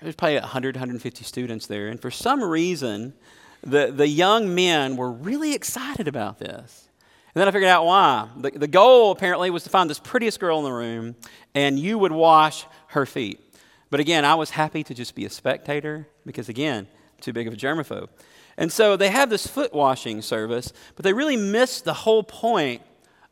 there's 0.00 0.14
probably 0.14 0.38
100, 0.38 0.76
150 0.76 1.24
students 1.24 1.66
there. 1.66 1.88
And 1.88 2.00
for 2.00 2.10
some 2.10 2.42
reason, 2.42 3.14
the, 3.62 3.92
the 3.92 4.08
young 4.08 4.54
men 4.54 4.96
were 4.96 5.10
really 5.10 5.54
excited 5.54 6.08
about 6.08 6.38
this. 6.38 6.88
And 7.34 7.40
then 7.40 7.48
I 7.48 7.50
figured 7.50 7.68
out 7.68 7.84
why. 7.84 8.28
The, 8.38 8.50
the 8.50 8.68
goal 8.68 9.10
apparently 9.10 9.50
was 9.50 9.64
to 9.64 9.70
find 9.70 9.90
this 9.90 9.98
prettiest 9.98 10.40
girl 10.40 10.58
in 10.58 10.64
the 10.64 10.72
room, 10.72 11.16
and 11.54 11.78
you 11.78 11.98
would 11.98 12.12
wash 12.12 12.64
her 12.88 13.04
feet. 13.04 13.45
But 13.90 14.00
again, 14.00 14.24
I 14.24 14.34
was 14.34 14.50
happy 14.50 14.82
to 14.84 14.94
just 14.94 15.14
be 15.14 15.24
a 15.24 15.30
spectator 15.30 16.08
because, 16.24 16.48
again, 16.48 16.88
too 17.20 17.32
big 17.32 17.46
of 17.46 17.54
a 17.54 17.56
germaphobe. 17.56 18.08
And 18.56 18.72
so 18.72 18.96
they 18.96 19.10
have 19.10 19.30
this 19.30 19.46
foot 19.46 19.72
washing 19.72 20.22
service, 20.22 20.72
but 20.94 21.04
they 21.04 21.12
really 21.12 21.36
missed 21.36 21.84
the 21.84 21.92
whole 21.92 22.22
point 22.22 22.82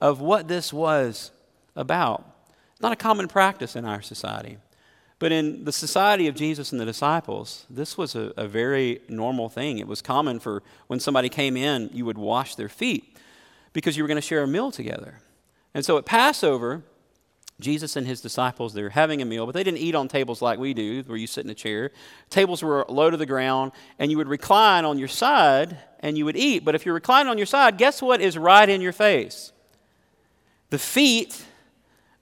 of 0.01 0.21
what 0.21 0.49
this 0.49 0.73
was 0.73 1.31
about. 1.75 2.25
Not 2.81 2.93
a 2.93 2.97
common 2.97 3.29
practice 3.29 3.75
in 3.75 3.85
our 3.85 4.03
society. 4.03 4.59
But 5.19 5.33
in 5.33 5.64
the 5.64 5.73
society 5.73 6.27
of 6.27 6.35
Jesus 6.35 6.73
and 6.73 6.81
the 6.81 6.85
disciples, 6.85 7.67
this 7.71 7.97
was 7.97 8.14
a, 8.14 8.33
a, 8.37 8.47
very 8.47 9.01
normal 9.09 9.49
thing. 9.49 9.79
It 9.79 9.87
was 9.87 10.03
common 10.03 10.40
for 10.40 10.62
when 10.88 11.01
somebody 11.01 11.29
came 11.29 11.57
in, 11.57 11.88
you 11.93 12.05
would 12.05 12.19
wash 12.19 12.57
their 12.57 12.69
feet 12.69 13.17
because 13.73 13.97
you 13.97 14.03
were 14.03 14.09
going 14.09 14.17
to 14.17 14.21
share 14.21 14.43
a 14.43 14.47
meal 14.47 14.71
together. 14.71 15.21
And 15.73 15.85
so 15.85 15.97
at 15.97 16.05
Passover, 16.05 16.83
Jesus 17.61 17.95
and 17.95 18.07
his 18.07 18.21
disciples, 18.21 18.75
they're 18.75 18.90
having 18.90 19.23
a 19.23 19.25
meal, 19.25 19.47
but 19.47 19.53
they 19.53 19.62
didn't 19.62 19.79
eat 19.79 19.95
on 19.95 20.09
tables 20.09 20.43
like 20.43 20.59
we 20.59 20.75
do, 20.75 21.03
where 21.07 21.17
you 21.17 21.27
sit 21.27 21.45
in 21.45 21.51
a 21.51 21.55
chair. 21.55 21.93
Tables 22.29 22.62
were 22.62 22.85
low 22.88 23.11
to 23.11 23.17
the 23.17 23.27
ground, 23.27 23.73
and 23.99 24.11
you 24.11 24.17
would 24.17 24.29
recline 24.29 24.85
on 24.85 24.99
your 24.99 25.09
side 25.09 25.79
and 26.01 26.19
you 26.19 26.25
would 26.25 26.37
eat. 26.37 26.64
But 26.64 26.75
if 26.75 26.85
you're 26.85 26.95
reclining 26.95 27.31
on 27.31 27.38
your 27.38 27.47
side, 27.47 27.79
guess 27.79 28.03
what 28.03 28.21
is 28.21 28.37
right 28.37 28.69
in 28.69 28.81
your 28.81 28.93
face? 28.93 29.53
The 30.71 30.79
feet 30.79 31.45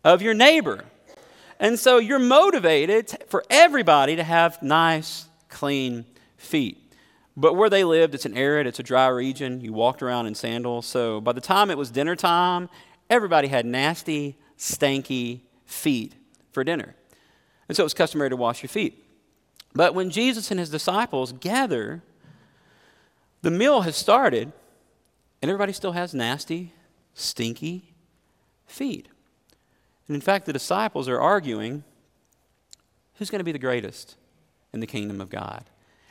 of 0.05 0.21
your 0.23 0.35
neighbor. 0.35 0.85
And 1.59 1.79
so 1.79 1.99
you're 1.99 2.19
motivated 2.19 3.17
for 3.29 3.43
everybody 3.49 4.17
to 4.17 4.23
have 4.23 4.63
nice, 4.63 5.27
clean 5.49 6.05
feet. 6.37 6.79
But 7.37 7.55
where 7.55 7.71
they 7.71 7.85
lived, 7.85 8.15
it's 8.15 8.27
an 8.27 8.37
arid, 8.37 8.67
it's 8.67 8.79
a 8.79 8.83
dry 8.83 9.07
region. 9.09 9.61
You 9.61 9.73
walked 9.73 10.03
around 10.03 10.27
in 10.27 10.35
sandals. 10.35 10.87
So 10.87 11.21
by 11.21 11.33
the 11.33 11.41
time 11.41 11.71
it 11.71 11.79
was 11.79 11.91
dinner 11.91 12.15
time, 12.15 12.69
everybody 13.09 13.49
had 13.49 13.65
nasty, 13.65 14.37
stanky 14.63 15.41
feet 15.67 16.15
for 16.53 16.63
dinner. 16.63 16.95
And 17.69 17.77
so 17.77 17.83
it 17.83 17.85
was 17.85 17.95
customary 17.95 18.31
to 18.31 18.37
wash 18.37 18.63
your 18.63 18.69
feet. 18.69 19.05
But 19.75 19.95
when 19.95 20.11
Jesus 20.11 20.51
and 20.53 20.61
his 20.61 20.71
disciples 20.71 21.33
gather, 21.33 22.03
the 23.41 23.51
meal 23.51 23.81
has 23.81 23.97
started, 23.97 24.53
and 25.41 25.51
everybody 25.51 25.73
still 25.73 25.93
has 25.93 26.15
nasty, 26.15 26.73
stinky 27.15 27.93
feet. 28.67 29.09
And 30.07 30.15
in 30.15 30.21
fact, 30.21 30.47
the 30.47 30.53
disciples 30.53 31.09
are 31.09 31.21
arguing 31.21 31.83
who's 33.15 33.31
going 33.31 33.41
to 33.41 33.45
be 33.45 33.53
the 33.53 33.59
greatest 33.59 34.17
in 34.73 34.79
the 34.79 34.87
kingdom 34.87 35.21
of 35.21 35.29
God. 35.29 35.65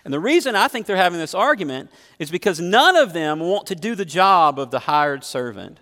And 0.04 0.14
the 0.14 0.20
reason 0.20 0.56
I 0.56 0.68
think 0.68 0.88
they're 0.88 0.98
having 0.98 1.20
this 1.20 1.36
argument 1.36 1.90
is 2.20 2.32
because 2.32 2.60
none 2.60 2.98
of 2.98 3.14
them 3.14 3.40
want 3.40 3.68
to 3.68 3.76
do 3.76 3.96
the 3.96 4.06
job 4.06 4.60
of 4.60 4.72
the 4.72 4.80
hired 4.80 5.24
servant. 5.24 5.80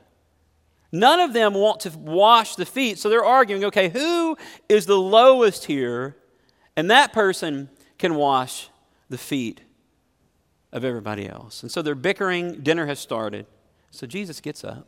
None 0.92 1.20
of 1.20 1.34
them 1.34 1.54
want 1.54 1.82
to 1.82 1.90
wash 1.98 2.56
the 2.56 2.66
feet, 2.66 2.98
so 2.98 3.10
they're 3.10 3.24
arguing 3.24 3.64
okay, 3.66 3.90
who 3.90 4.38
is 4.68 4.86
the 4.86 4.98
lowest 4.98 5.66
here? 5.66 6.16
And 6.76 6.90
that 6.90 7.14
person 7.14 7.70
can 7.98 8.16
wash 8.16 8.70
the 9.10 9.18
feet 9.18 9.62
of 10.72 10.84
everybody 10.84 11.28
else. 11.28 11.62
And 11.62 11.72
so 11.72 11.82
they're 11.82 11.96
bickering. 11.96 12.62
Dinner 12.62 12.86
has 12.86 13.00
started. 13.00 13.46
So 13.92 14.08
Jesus 14.08 14.40
gets 14.40 14.64
up, 14.64 14.88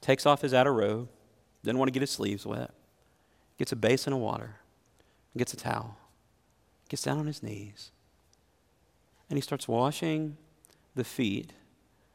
takes 0.00 0.26
off 0.26 0.42
his 0.42 0.54
outer 0.54 0.72
robe, 0.72 1.08
doesn't 1.64 1.78
want 1.78 1.88
to 1.88 1.92
get 1.92 2.02
his 2.02 2.10
sleeves 2.10 2.46
wet, 2.46 2.70
gets 3.58 3.72
a 3.72 3.76
basin 3.76 4.12
of 4.12 4.20
water, 4.20 4.56
gets 5.36 5.52
a 5.52 5.56
towel, 5.56 5.96
gets 6.88 7.02
down 7.02 7.18
on 7.18 7.26
his 7.26 7.42
knees, 7.42 7.90
and 9.28 9.36
he 9.36 9.40
starts 9.40 9.66
washing 9.66 10.36
the 10.94 11.04
feet 11.04 11.52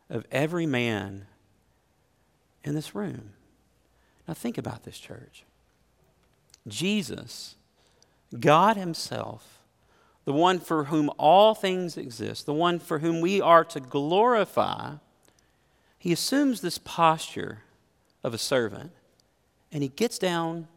of 0.09 0.25
every 0.31 0.65
man 0.65 1.27
in 2.65 2.75
this 2.75 2.95
room. 2.95 3.31
Now, 4.27 4.33
think 4.33 4.57
about 4.57 4.83
this, 4.83 4.97
church. 4.97 5.43
Jesus, 6.67 7.55
God 8.39 8.75
Himself, 8.75 9.59
the 10.25 10.33
one 10.33 10.59
for 10.59 10.85
whom 10.85 11.11
all 11.17 11.53
things 11.53 11.95
exist, 11.95 12.45
the 12.45 12.53
one 12.53 12.79
for 12.79 12.99
whom 12.99 13.21
we 13.21 13.39
are 13.39 13.63
to 13.65 13.79
glorify, 13.79 14.95
He 15.99 16.11
assumes 16.11 16.61
this 16.61 16.79
posture 16.79 17.59
of 18.23 18.33
a 18.33 18.39
servant 18.39 18.91
and 19.71 19.83
He 19.83 19.89
gets 19.89 20.17
down 20.17 20.67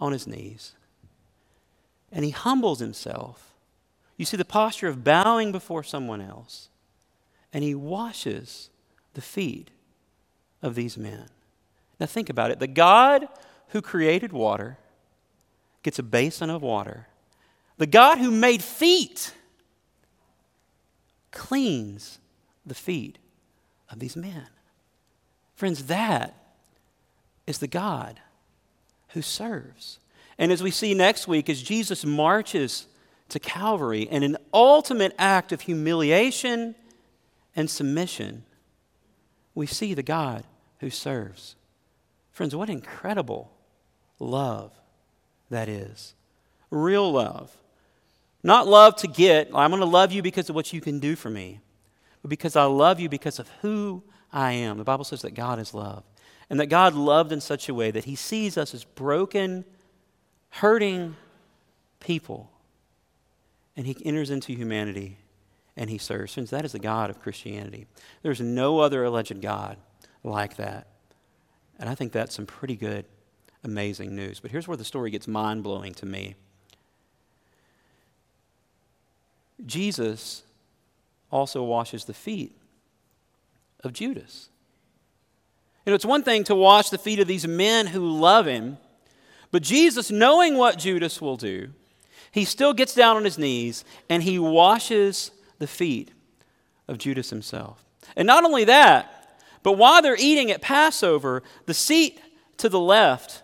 on 0.00 0.12
His 0.12 0.26
knees 0.26 0.72
and 2.10 2.24
He 2.24 2.30
humbles 2.30 2.80
Himself. 2.80 3.52
You 4.16 4.24
see 4.24 4.38
the 4.38 4.46
posture 4.46 4.88
of 4.88 5.04
bowing 5.04 5.52
before 5.52 5.82
someone 5.82 6.22
else 6.22 6.70
and 7.52 7.62
He 7.62 7.74
washes 7.74 8.70
the 9.12 9.20
feet 9.20 9.70
of 10.66 10.74
these 10.74 10.98
men. 10.98 11.26
Now, 11.98 12.06
think 12.06 12.28
about 12.28 12.50
it. 12.50 12.58
The 12.58 12.66
God 12.66 13.28
who 13.68 13.80
created 13.80 14.32
water 14.32 14.78
gets 15.82 15.98
a 15.98 16.02
basin 16.02 16.50
of 16.50 16.62
water. 16.62 17.06
The 17.78 17.86
God 17.86 18.18
who 18.18 18.30
made 18.30 18.62
feet 18.62 19.32
cleans 21.30 22.18
the 22.64 22.74
feet 22.74 23.18
of 23.90 23.98
these 23.98 24.16
men. 24.16 24.46
Friends, 25.54 25.86
that 25.86 26.34
is 27.46 27.58
the 27.58 27.66
God 27.66 28.20
who 29.10 29.22
serves. 29.22 29.98
And 30.38 30.52
as 30.52 30.62
we 30.62 30.70
see 30.70 30.92
next 30.92 31.28
week, 31.28 31.48
as 31.48 31.62
Jesus 31.62 32.04
marches 32.04 32.86
to 33.28 33.38
Calvary 33.38 34.02
in 34.02 34.22
an 34.22 34.36
ultimate 34.52 35.14
act 35.18 35.52
of 35.52 35.62
humiliation 35.62 36.74
and 37.54 37.70
submission, 37.70 38.44
we 39.54 39.66
see 39.66 39.94
the 39.94 40.02
God 40.02 40.44
who 40.80 40.90
serves. 40.90 41.56
Friends, 42.32 42.54
what 42.54 42.70
incredible 42.70 43.50
love 44.18 44.72
that 45.50 45.68
is. 45.68 46.14
Real 46.70 47.10
love. 47.10 47.54
Not 48.42 48.68
love 48.68 48.96
to 48.96 49.08
get, 49.08 49.48
I'm 49.54 49.70
going 49.70 49.80
to 49.80 49.86
love 49.86 50.12
you 50.12 50.22
because 50.22 50.48
of 50.48 50.54
what 50.54 50.72
you 50.72 50.80
can 50.80 50.98
do 50.98 51.16
for 51.16 51.30
me, 51.30 51.60
but 52.22 52.28
because 52.28 52.56
I 52.56 52.64
love 52.64 53.00
you 53.00 53.08
because 53.08 53.38
of 53.38 53.48
who 53.62 54.02
I 54.32 54.52
am. 54.52 54.78
The 54.78 54.84
Bible 54.84 55.04
says 55.04 55.22
that 55.22 55.34
God 55.34 55.58
is 55.58 55.74
love. 55.74 56.04
And 56.48 56.60
that 56.60 56.66
God 56.66 56.94
loved 56.94 57.32
in 57.32 57.40
such 57.40 57.68
a 57.68 57.74
way 57.74 57.90
that 57.90 58.04
He 58.04 58.14
sees 58.14 58.56
us 58.56 58.72
as 58.72 58.84
broken, 58.84 59.64
hurting 60.50 61.16
people. 61.98 62.50
And 63.76 63.86
He 63.86 63.96
enters 64.04 64.30
into 64.30 64.52
humanity 64.52 65.18
and 65.76 65.90
He 65.90 65.98
serves. 65.98 66.34
Friends, 66.34 66.50
that 66.50 66.64
is 66.64 66.72
the 66.72 66.78
God 66.78 67.10
of 67.10 67.20
Christianity. 67.20 67.86
There's 68.22 68.40
no 68.40 68.78
other 68.78 69.02
alleged 69.02 69.40
God 69.40 69.76
like 70.26 70.56
that. 70.56 70.86
And 71.78 71.88
I 71.88 71.94
think 71.94 72.12
that's 72.12 72.34
some 72.34 72.46
pretty 72.46 72.76
good, 72.76 73.04
amazing 73.64 74.14
news. 74.14 74.40
But 74.40 74.50
here's 74.50 74.66
where 74.68 74.76
the 74.76 74.84
story 74.84 75.10
gets 75.10 75.28
mind 75.28 75.62
blowing 75.62 75.94
to 75.94 76.06
me 76.06 76.34
Jesus 79.64 80.42
also 81.30 81.62
washes 81.62 82.04
the 82.04 82.14
feet 82.14 82.54
of 83.82 83.92
Judas. 83.92 84.50
You 85.84 85.90
know, 85.90 85.94
it's 85.94 86.04
one 86.04 86.22
thing 86.22 86.44
to 86.44 86.54
wash 86.54 86.90
the 86.90 86.98
feet 86.98 87.20
of 87.20 87.28
these 87.28 87.46
men 87.46 87.86
who 87.86 88.00
love 88.00 88.46
him, 88.46 88.76
but 89.50 89.62
Jesus, 89.62 90.10
knowing 90.10 90.56
what 90.56 90.78
Judas 90.78 91.20
will 91.20 91.36
do, 91.36 91.70
he 92.30 92.44
still 92.44 92.74
gets 92.74 92.94
down 92.94 93.16
on 93.16 93.24
his 93.24 93.38
knees 93.38 93.84
and 94.10 94.22
he 94.22 94.38
washes 94.38 95.30
the 95.58 95.66
feet 95.66 96.10
of 96.88 96.98
Judas 96.98 97.30
himself. 97.30 97.84
And 98.16 98.26
not 98.26 98.44
only 98.44 98.64
that, 98.64 99.15
but 99.66 99.78
while 99.78 100.00
they're 100.00 100.14
eating 100.16 100.52
at 100.52 100.62
Passover, 100.62 101.42
the 101.64 101.74
seat 101.74 102.20
to 102.58 102.68
the 102.68 102.78
left 102.78 103.42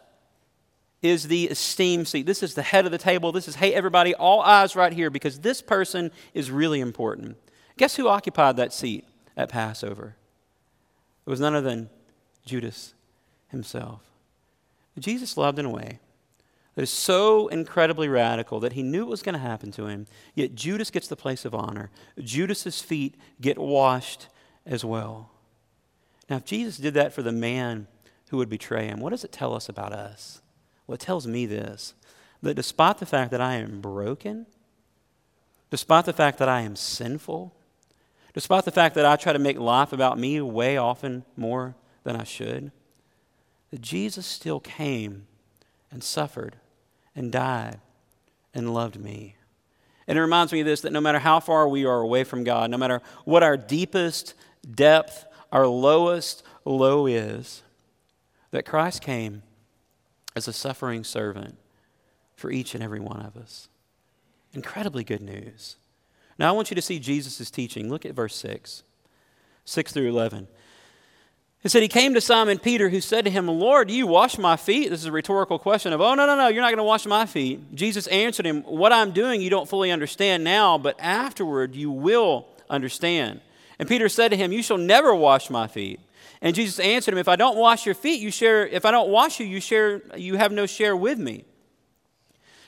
is 1.02 1.26
the 1.26 1.46
esteemed 1.46 2.06
seat. 2.06 2.26
This 2.26 2.44
is 2.44 2.54
the 2.54 2.62
head 2.62 2.84
of 2.84 2.92
the 2.92 2.96
table. 2.96 3.32
This 3.32 3.48
is, 3.48 3.56
hey, 3.56 3.74
everybody, 3.74 4.14
all 4.14 4.40
eyes 4.40 4.76
right 4.76 4.92
here 4.92 5.10
because 5.10 5.40
this 5.40 5.60
person 5.60 6.12
is 6.32 6.48
really 6.48 6.78
important. 6.78 7.38
Guess 7.76 7.96
who 7.96 8.06
occupied 8.06 8.56
that 8.58 8.72
seat 8.72 9.04
at 9.36 9.48
Passover? 9.48 10.14
It 11.26 11.30
was 11.30 11.40
none 11.40 11.56
other 11.56 11.68
than 11.68 11.90
Judas 12.46 12.94
himself. 13.48 14.02
Jesus 14.96 15.36
loved 15.36 15.58
in 15.58 15.64
a 15.64 15.70
way 15.70 15.98
that 16.76 16.82
is 16.82 16.90
so 16.90 17.48
incredibly 17.48 18.06
radical 18.06 18.60
that 18.60 18.74
he 18.74 18.84
knew 18.84 19.02
it 19.02 19.08
was 19.08 19.24
going 19.24 19.32
to 19.32 19.40
happen 19.40 19.72
to 19.72 19.86
him, 19.86 20.06
yet 20.36 20.54
Judas 20.54 20.92
gets 20.92 21.08
the 21.08 21.16
place 21.16 21.44
of 21.44 21.52
honor. 21.52 21.90
Judas's 22.20 22.80
feet 22.80 23.16
get 23.40 23.58
washed 23.58 24.28
as 24.64 24.84
well. 24.84 25.32
Now, 26.32 26.38
if 26.38 26.46
Jesus 26.46 26.78
did 26.78 26.94
that 26.94 27.12
for 27.12 27.20
the 27.20 27.30
man 27.30 27.88
who 28.30 28.38
would 28.38 28.48
betray 28.48 28.86
him, 28.86 29.00
what 29.00 29.10
does 29.10 29.22
it 29.22 29.32
tell 29.32 29.54
us 29.54 29.68
about 29.68 29.92
us? 29.92 30.40
Well, 30.86 30.94
it 30.94 31.00
tells 31.00 31.26
me 31.26 31.44
this 31.44 31.92
that 32.40 32.54
despite 32.54 32.96
the 32.96 33.04
fact 33.04 33.32
that 33.32 33.42
I 33.42 33.56
am 33.56 33.82
broken, 33.82 34.46
despite 35.68 36.06
the 36.06 36.14
fact 36.14 36.38
that 36.38 36.48
I 36.48 36.62
am 36.62 36.74
sinful, 36.74 37.54
despite 38.32 38.64
the 38.64 38.70
fact 38.70 38.94
that 38.94 39.04
I 39.04 39.16
try 39.16 39.34
to 39.34 39.38
make 39.38 39.58
life 39.58 39.92
about 39.92 40.18
me 40.18 40.40
way 40.40 40.78
often 40.78 41.26
more 41.36 41.74
than 42.02 42.16
I 42.16 42.24
should, 42.24 42.72
that 43.70 43.82
Jesus 43.82 44.24
still 44.24 44.58
came 44.58 45.26
and 45.90 46.02
suffered 46.02 46.56
and 47.14 47.30
died 47.30 47.78
and 48.54 48.72
loved 48.72 48.98
me. 48.98 49.36
And 50.06 50.16
it 50.16 50.22
reminds 50.22 50.50
me 50.50 50.60
of 50.60 50.66
this 50.66 50.80
that 50.80 50.94
no 50.94 51.00
matter 51.02 51.18
how 51.18 51.40
far 51.40 51.68
we 51.68 51.84
are 51.84 52.00
away 52.00 52.24
from 52.24 52.42
God, 52.42 52.70
no 52.70 52.78
matter 52.78 53.02
what 53.26 53.42
our 53.42 53.58
deepest 53.58 54.32
depth 54.74 55.26
our 55.52 55.66
lowest 55.66 56.42
low 56.64 57.06
is 57.06 57.62
that 58.50 58.66
Christ 58.66 59.02
came 59.02 59.42
as 60.34 60.48
a 60.48 60.52
suffering 60.52 61.04
servant 61.04 61.56
for 62.34 62.50
each 62.50 62.74
and 62.74 62.82
every 62.82 63.00
one 63.00 63.20
of 63.20 63.36
us. 63.36 63.68
Incredibly 64.54 65.04
good 65.04 65.20
news. 65.20 65.76
Now, 66.38 66.48
I 66.48 66.52
want 66.52 66.70
you 66.70 66.74
to 66.74 66.82
see 66.82 66.98
Jesus' 66.98 67.50
teaching. 67.50 67.90
Look 67.90 68.04
at 68.04 68.14
verse 68.14 68.34
6, 68.36 68.82
6 69.64 69.92
through 69.92 70.08
11. 70.08 70.48
It 71.62 71.70
said, 71.70 71.82
He 71.82 71.88
came 71.88 72.14
to 72.14 72.20
Simon 72.20 72.58
Peter, 72.58 72.88
who 72.88 73.00
said 73.00 73.24
to 73.26 73.30
him, 73.30 73.46
Lord, 73.46 73.88
do 73.88 73.94
you 73.94 74.06
wash 74.06 74.38
my 74.38 74.56
feet? 74.56 74.90
This 74.90 75.00
is 75.00 75.06
a 75.06 75.12
rhetorical 75.12 75.58
question 75.58 75.92
of, 75.92 76.00
Oh, 76.00 76.14
no, 76.14 76.26
no, 76.26 76.34
no, 76.34 76.48
you're 76.48 76.62
not 76.62 76.70
going 76.70 76.78
to 76.78 76.84
wash 76.84 77.06
my 77.06 77.26
feet. 77.26 77.74
Jesus 77.74 78.06
answered 78.08 78.46
him, 78.46 78.62
What 78.62 78.92
I'm 78.92 79.12
doing 79.12 79.40
you 79.40 79.50
don't 79.50 79.68
fully 79.68 79.90
understand 79.90 80.42
now, 80.42 80.78
but 80.78 80.96
afterward 80.98 81.76
you 81.76 81.90
will 81.90 82.48
understand. 82.68 83.40
And 83.82 83.88
Peter 83.88 84.08
said 84.08 84.28
to 84.28 84.36
him, 84.36 84.52
You 84.52 84.62
shall 84.62 84.78
never 84.78 85.12
wash 85.12 85.50
my 85.50 85.66
feet. 85.66 85.98
And 86.40 86.54
Jesus 86.54 86.78
answered 86.78 87.14
him, 87.14 87.18
If 87.18 87.26
I 87.26 87.34
don't 87.34 87.56
wash 87.56 87.84
your 87.84 87.96
feet, 87.96 88.20
you 88.20 88.30
share, 88.30 88.64
if 88.64 88.84
I 88.84 88.92
don't 88.92 89.08
wash 89.08 89.40
you, 89.40 89.46
you 89.46 89.60
share, 89.60 90.02
you 90.16 90.36
have 90.36 90.52
no 90.52 90.66
share 90.66 90.96
with 90.96 91.18
me. 91.18 91.44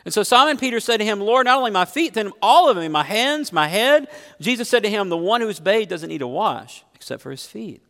And 0.05 0.13
so 0.13 0.25
Simon 0.25 0.57
Peter 0.57 0.81
said 0.81 0.97
to 0.97 1.05
him, 1.05 1.21
Lord, 1.21 1.45
not 1.47 1.57
only 1.57 1.71
my 1.71 1.85
feet, 1.85 2.15
then 2.15 2.33
all 2.43 2.69
of 2.69 2.77
me, 2.77 2.89
my 2.89 3.05
hands, 3.05 3.53
my 3.53 3.69
head. 3.69 4.09
Jesus 4.41 4.69
said 4.69 4.83
to 4.83 4.91
him, 4.91 5.09
The 5.09 5.17
one 5.17 5.41
who 5.41 5.49
is 5.49 5.61
bathed 5.61 5.89
doesn't 5.89 6.09
need 6.09 6.19
to 6.19 6.27
wash 6.27 6.83
except 6.97 7.23
for 7.23 7.31
his 7.31 7.47
feet, 7.47 7.81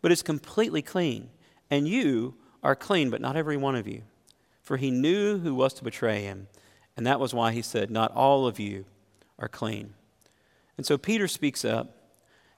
but 0.00 0.10
is 0.10 0.22
completely 0.22 0.80
clean. 0.80 1.28
And 1.68 1.86
you 1.86 2.34
are 2.62 2.74
clean, 2.74 3.10
but 3.10 3.20
not 3.20 3.36
every 3.36 3.58
one 3.58 3.74
of 3.76 3.86
you. 3.86 4.04
For 4.62 4.78
he 4.78 4.90
knew 4.90 5.36
who 5.36 5.54
was 5.54 5.74
to 5.74 5.84
betray 5.84 6.22
him. 6.22 6.48
And 6.96 7.06
that 7.06 7.20
was 7.20 7.34
why 7.34 7.52
he 7.52 7.60
said, 7.60 7.90
Not 7.90 8.10
all 8.12 8.46
of 8.46 8.58
you 8.58 8.86
are 9.38 9.48
clean. 9.48 9.92
And 10.78 10.86
so 10.86 10.96
Peter 10.96 11.28
speaks 11.28 11.62
up 11.62 11.98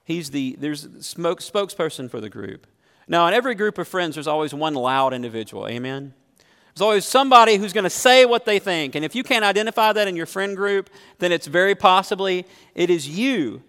He's 0.03 0.31
the 0.31 0.55
there's 0.59 0.87
smoke, 1.05 1.39
spokesperson 1.39 2.09
for 2.09 2.19
the 2.19 2.29
group. 2.29 2.67
Now, 3.07 3.27
in 3.27 3.33
every 3.33 3.55
group 3.55 3.77
of 3.77 3.87
friends, 3.87 4.15
there's 4.15 4.27
always 4.27 4.53
one 4.53 4.73
loud 4.73 5.13
individual. 5.13 5.67
Amen. 5.67 6.13
There's 6.73 6.81
always 6.81 7.05
somebody 7.05 7.57
who's 7.57 7.73
going 7.73 7.83
to 7.83 7.89
say 7.89 8.25
what 8.25 8.45
they 8.45 8.59
think. 8.59 8.95
And 8.95 9.05
if 9.05 9.13
you 9.13 9.23
can't 9.23 9.45
identify 9.45 9.93
that 9.93 10.07
in 10.07 10.15
your 10.15 10.25
friend 10.25 10.55
group, 10.55 10.89
then 11.19 11.31
it's 11.31 11.45
very 11.45 11.75
possibly 11.75 12.45
it 12.73 12.89
is 12.89 13.07
you. 13.07 13.61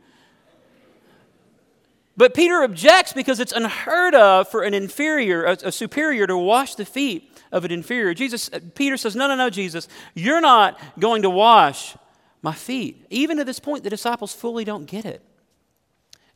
But 2.17 2.33
Peter 2.33 2.63
objects 2.63 3.13
because 3.13 3.41
it's 3.41 3.53
unheard 3.53 4.15
of 4.15 4.49
for 4.49 4.63
an 4.63 4.73
inferior, 4.73 5.45
a, 5.45 5.53
a 5.65 5.73
superior, 5.73 6.27
to 6.27 6.39
wash 6.39 6.77
the 6.77 6.85
feet 6.85 7.31
of 7.51 7.65
an 7.65 7.73
inferior. 7.73 8.15
Jesus, 8.15 8.49
uh, 8.53 8.61
Peter 8.75 8.97
says, 8.97 9.17
No, 9.17 9.27
no, 9.27 9.35
no, 9.35 9.51
Jesus, 9.51 9.89
you're 10.15 10.41
not 10.41 10.79
going 10.99 11.23
to 11.23 11.31
wash 11.31 11.97
my 12.41 12.55
feet. 12.55 13.05
Even 13.11 13.37
to 13.39 13.45
this 13.45 13.59
point, 13.59 13.85
the 13.85 13.91
disciples 13.91 14.33
fully 14.33 14.65
don't 14.65 14.87
get 14.87 15.05
it. 15.05 15.23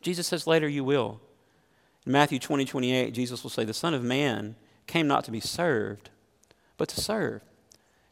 Jesus 0.00 0.26
says 0.26 0.46
later, 0.46 0.68
You 0.68 0.84
will. 0.84 1.20
In 2.06 2.12
Matthew 2.12 2.38
20, 2.38 2.64
28, 2.64 3.12
Jesus 3.12 3.42
will 3.42 3.50
say, 3.50 3.64
The 3.64 3.74
Son 3.74 3.94
of 3.94 4.02
Man 4.02 4.56
came 4.86 5.06
not 5.06 5.24
to 5.24 5.30
be 5.30 5.40
served, 5.40 6.10
but 6.76 6.88
to 6.88 7.00
serve, 7.00 7.42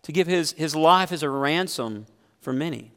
to 0.03 0.12
give 0.12 0.27
his, 0.27 0.53
his 0.53 0.77
life 0.77 1.12
as 1.12 1.22
a 1.22 1.31
ransom 1.31 2.07
for 2.40 2.53
many. 2.53 2.92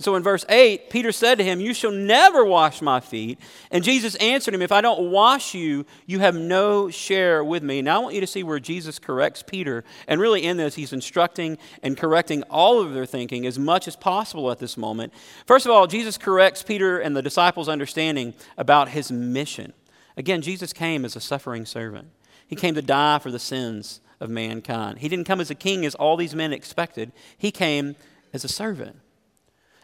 So 0.00 0.14
in 0.16 0.22
verse 0.22 0.46
8, 0.48 0.88
Peter 0.88 1.12
said 1.12 1.36
to 1.36 1.44
him, 1.44 1.60
You 1.60 1.74
shall 1.74 1.92
never 1.92 2.42
wash 2.42 2.80
my 2.80 3.00
feet. 3.00 3.38
And 3.70 3.84
Jesus 3.84 4.14
answered 4.14 4.54
him, 4.54 4.62
If 4.62 4.72
I 4.72 4.80
don't 4.80 5.10
wash 5.10 5.52
you, 5.52 5.84
you 6.06 6.20
have 6.20 6.34
no 6.34 6.88
share 6.88 7.44
with 7.44 7.62
me. 7.62 7.82
Now 7.82 7.96
I 7.96 8.02
want 8.04 8.14
you 8.14 8.22
to 8.22 8.26
see 8.26 8.42
where 8.42 8.58
Jesus 8.58 8.98
corrects 8.98 9.42
Peter. 9.42 9.84
And 10.08 10.18
really, 10.18 10.42
in 10.42 10.56
this, 10.56 10.74
he's 10.74 10.94
instructing 10.94 11.58
and 11.82 11.98
correcting 11.98 12.44
all 12.44 12.80
of 12.80 12.94
their 12.94 13.04
thinking 13.04 13.44
as 13.44 13.58
much 13.58 13.86
as 13.86 13.94
possible 13.94 14.50
at 14.50 14.58
this 14.58 14.78
moment. 14.78 15.12
First 15.44 15.66
of 15.66 15.72
all, 15.72 15.86
Jesus 15.86 16.16
corrects 16.16 16.62
Peter 16.62 16.98
and 16.98 17.14
the 17.14 17.20
disciples' 17.20 17.68
understanding 17.68 18.32
about 18.56 18.88
his 18.88 19.12
mission. 19.12 19.74
Again, 20.16 20.40
Jesus 20.40 20.72
came 20.72 21.04
as 21.04 21.14
a 21.14 21.20
suffering 21.20 21.66
servant, 21.66 22.08
he 22.46 22.56
came 22.56 22.74
to 22.74 22.82
die 22.82 23.18
for 23.18 23.30
the 23.30 23.38
sins 23.38 24.00
of 24.18 24.30
mankind. 24.30 25.00
He 25.00 25.08
didn't 25.10 25.26
come 25.26 25.42
as 25.42 25.50
a 25.50 25.54
king 25.54 25.84
as 25.84 25.94
all 25.94 26.16
these 26.16 26.34
men 26.34 26.54
expected, 26.54 27.12
he 27.36 27.50
came 27.50 27.96
as 28.32 28.44
a 28.44 28.48
servant. 28.48 28.96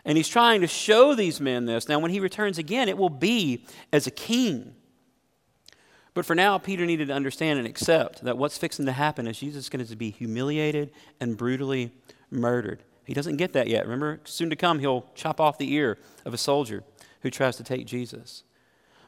And 0.06 0.16
he's 0.16 0.28
trying 0.28 0.60
to 0.62 0.68
show 0.68 1.14
these 1.14 1.40
men 1.40 1.66
this. 1.66 1.88
Now, 1.88 1.98
when 1.98 2.12
he 2.12 2.20
returns 2.20 2.56
again, 2.56 2.88
it 2.88 2.96
will 2.96 3.10
be 3.10 3.64
as 3.92 4.06
a 4.06 4.10
king. 4.10 4.74
But 6.14 6.24
for 6.24 6.34
now, 6.36 6.56
Peter 6.56 6.86
needed 6.86 7.08
to 7.08 7.14
understand 7.14 7.58
and 7.58 7.68
accept 7.68 8.22
that 8.22 8.38
what's 8.38 8.56
fixing 8.56 8.86
to 8.86 8.92
happen 8.92 9.26
is 9.26 9.38
Jesus 9.38 9.64
is 9.64 9.68
going 9.68 9.84
to 9.84 9.96
be 9.96 10.10
humiliated 10.10 10.92
and 11.20 11.36
brutally 11.36 11.90
murdered. 12.30 12.84
He 13.04 13.14
doesn't 13.14 13.36
get 13.36 13.52
that 13.52 13.66
yet. 13.66 13.84
Remember, 13.84 14.20
soon 14.24 14.48
to 14.48 14.56
come, 14.56 14.78
he'll 14.78 15.04
chop 15.14 15.40
off 15.40 15.58
the 15.58 15.72
ear 15.74 15.98
of 16.24 16.32
a 16.32 16.38
soldier 16.38 16.84
who 17.20 17.30
tries 17.30 17.56
to 17.56 17.64
take 17.64 17.86
Jesus. 17.86 18.44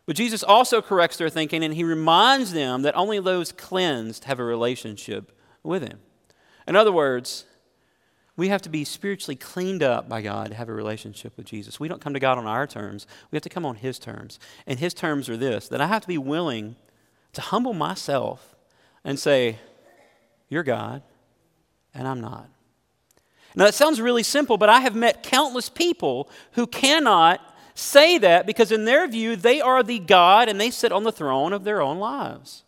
But 0.04 0.16
Jesus 0.16 0.42
also 0.42 0.82
corrects 0.82 1.16
their 1.16 1.30
thinking 1.30 1.62
and 1.62 1.74
he 1.74 1.84
reminds 1.84 2.52
them 2.52 2.82
that 2.82 2.96
only 2.96 3.20
those 3.20 3.52
cleansed 3.52 4.24
have 4.24 4.40
a 4.40 4.44
relationship 4.44 5.32
with 5.62 5.82
him. 5.82 6.00
In 6.66 6.76
other 6.76 6.92
words, 6.92 7.44
we 8.38 8.48
have 8.48 8.62
to 8.62 8.68
be 8.68 8.84
spiritually 8.84 9.34
cleaned 9.34 9.82
up 9.82 10.08
by 10.08 10.22
God 10.22 10.50
to 10.50 10.54
have 10.54 10.68
a 10.68 10.72
relationship 10.72 11.36
with 11.36 11.44
Jesus. 11.44 11.80
We 11.80 11.88
don't 11.88 12.00
come 12.00 12.14
to 12.14 12.20
God 12.20 12.38
on 12.38 12.46
our 12.46 12.68
terms, 12.68 13.06
we 13.30 13.36
have 13.36 13.42
to 13.42 13.48
come 13.48 13.66
on 13.66 13.74
His 13.74 13.98
terms. 13.98 14.38
And 14.64 14.78
His 14.78 14.94
terms 14.94 15.28
are 15.28 15.36
this 15.36 15.66
that 15.68 15.80
I 15.80 15.88
have 15.88 16.02
to 16.02 16.08
be 16.08 16.16
willing 16.16 16.76
to 17.32 17.40
humble 17.40 17.74
myself 17.74 18.54
and 19.04 19.18
say, 19.18 19.58
You're 20.48 20.62
God, 20.62 21.02
and 21.92 22.06
I'm 22.06 22.20
not. 22.20 22.48
Now, 23.56 23.64
that 23.64 23.74
sounds 23.74 24.00
really 24.00 24.22
simple, 24.22 24.56
but 24.56 24.68
I 24.68 24.80
have 24.80 24.94
met 24.94 25.24
countless 25.24 25.68
people 25.68 26.30
who 26.52 26.68
cannot 26.68 27.40
say 27.74 28.18
that 28.18 28.46
because, 28.46 28.70
in 28.70 28.84
their 28.84 29.08
view, 29.08 29.34
they 29.34 29.60
are 29.60 29.82
the 29.82 29.98
God 29.98 30.48
and 30.48 30.60
they 30.60 30.70
sit 30.70 30.92
on 30.92 31.02
the 31.02 31.10
throne 31.10 31.52
of 31.52 31.64
their 31.64 31.82
own 31.82 31.98
lives. 31.98 32.62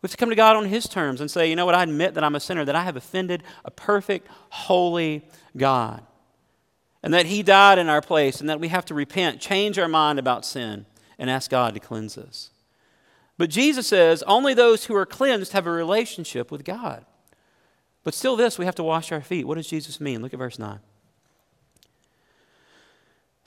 We 0.00 0.06
have 0.06 0.12
to 0.12 0.16
come 0.16 0.30
to 0.30 0.36
God 0.36 0.56
on 0.56 0.66
His 0.66 0.88
terms 0.88 1.20
and 1.20 1.30
say, 1.30 1.48
you 1.48 1.56
know 1.56 1.66
what, 1.66 1.74
I 1.74 1.82
admit 1.82 2.14
that 2.14 2.24
I'm 2.24 2.34
a 2.34 2.40
sinner, 2.40 2.64
that 2.64 2.76
I 2.76 2.84
have 2.84 2.96
offended 2.96 3.42
a 3.64 3.70
perfect, 3.70 4.28
holy 4.50 5.26
God. 5.56 6.04
And 7.02 7.12
that 7.12 7.26
He 7.26 7.42
died 7.42 7.78
in 7.78 7.88
our 7.88 8.00
place, 8.00 8.40
and 8.40 8.48
that 8.48 8.60
we 8.60 8.68
have 8.68 8.84
to 8.86 8.94
repent, 8.94 9.40
change 9.40 9.78
our 9.78 9.88
mind 9.88 10.18
about 10.18 10.44
sin, 10.44 10.86
and 11.18 11.28
ask 11.28 11.50
God 11.50 11.74
to 11.74 11.80
cleanse 11.80 12.16
us. 12.16 12.50
But 13.36 13.50
Jesus 13.50 13.86
says 13.86 14.22
only 14.24 14.54
those 14.54 14.84
who 14.84 14.94
are 14.94 15.06
cleansed 15.06 15.52
have 15.52 15.66
a 15.66 15.70
relationship 15.70 16.50
with 16.50 16.64
God. 16.64 17.04
But 18.02 18.14
still, 18.14 18.36
this, 18.36 18.58
we 18.58 18.64
have 18.64 18.74
to 18.76 18.82
wash 18.82 19.12
our 19.12 19.20
feet. 19.20 19.46
What 19.46 19.56
does 19.56 19.68
Jesus 19.68 20.00
mean? 20.00 20.22
Look 20.22 20.32
at 20.32 20.38
verse 20.38 20.58
9. 20.58 20.78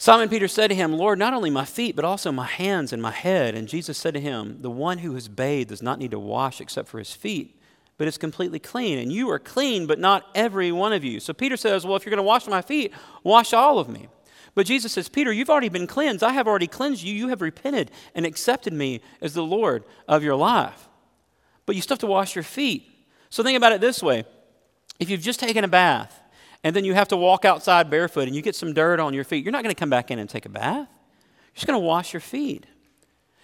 Simon 0.04 0.28
Peter 0.28 0.50
said 0.50 0.68
to 0.68 0.76
him, 0.76 0.92
Lord, 0.92 1.18
not 1.18 1.34
only 1.34 1.50
my 1.50 1.64
feet, 1.64 1.96
but 1.96 2.04
also 2.04 2.30
my 2.30 2.46
hands 2.46 2.92
and 2.92 3.02
my 3.02 3.10
head. 3.10 3.56
And 3.56 3.70
Jesus 3.70 3.98
said 3.98 4.14
to 4.16 4.20
him, 4.20 4.58
The 4.60 4.70
one 4.70 4.98
who 4.98 5.14
has 5.14 5.30
bathed 5.30 5.70
does 5.70 5.82
not 5.82 5.98
need 5.98 6.12
to 6.12 6.20
wash 6.20 6.60
except 6.60 6.90
for 6.90 7.00
his 7.00 7.14
feet, 7.14 7.58
but 7.98 8.06
is 8.06 8.18
completely 8.18 8.60
clean. 8.60 9.00
And 9.00 9.14
you 9.14 9.30
are 9.30 9.40
clean, 9.40 9.88
but 9.88 10.00
not 10.00 10.26
every 10.36 10.74
one 10.74 10.92
of 10.92 11.06
you. 11.06 11.22
So 11.22 11.32
Peter 11.32 11.56
says, 11.56 11.86
Well, 11.86 11.96
if 11.96 12.06
you're 12.06 12.10
going 12.10 12.18
to 12.18 12.24
wash 12.24 12.48
my 12.48 12.62
feet, 12.62 12.92
wash 13.24 13.54
all 13.54 13.80
of 13.80 13.88
me. 13.88 14.10
But 14.56 14.66
Jesus 14.66 14.92
says, 14.92 15.08
Peter, 15.08 15.32
you've 15.32 15.50
already 15.50 15.70
been 15.70 15.88
cleansed. 15.88 16.22
I 16.22 16.34
have 16.34 16.50
already 16.50 16.68
cleansed 16.68 17.02
you. 17.02 17.16
You 17.16 17.30
have 17.30 17.42
repented 17.42 17.90
and 18.14 18.26
accepted 18.26 18.74
me 18.74 19.00
as 19.22 19.34
the 19.34 19.44
Lord 19.46 19.86
of 20.06 20.22
your 20.22 20.36
life. 20.36 20.90
But 21.66 21.78
you 21.78 21.82
still 21.82 21.96
have 21.96 22.00
to 22.00 22.08
wash 22.08 22.36
your 22.36 22.44
feet. 22.44 22.92
So 23.30 23.42
think 23.42 23.56
about 23.56 23.72
it 23.72 23.80
this 23.80 24.04
way 24.04 24.26
if 25.00 25.10
you've 25.10 25.22
just 25.22 25.40
taken 25.40 25.64
a 25.64 25.70
bath, 25.70 26.20
and 26.64 26.76
then 26.76 26.86
you 26.86 26.94
have 26.94 27.08
to 27.10 27.18
walk 27.18 27.46
outside 27.46 27.90
barefoot 27.90 28.28
and 28.28 28.36
you 28.36 28.42
get 28.42 28.56
some 28.56 28.74
dirt 28.74 29.00
on 29.00 29.14
your 29.14 29.24
feet, 29.24 29.44
you're 29.44 29.52
not 29.52 29.64
going 29.64 29.74
to 29.74 29.80
come 29.80 29.90
back 29.90 30.12
in 30.12 30.20
and 30.20 30.30
take 30.30 30.46
a 30.46 30.50
bath. 30.50 30.88
You're 30.88 31.56
just 31.56 31.68
going 31.68 31.80
to 31.80 31.86
wash 31.86 32.14
your 32.14 32.22
feet. 32.22 32.66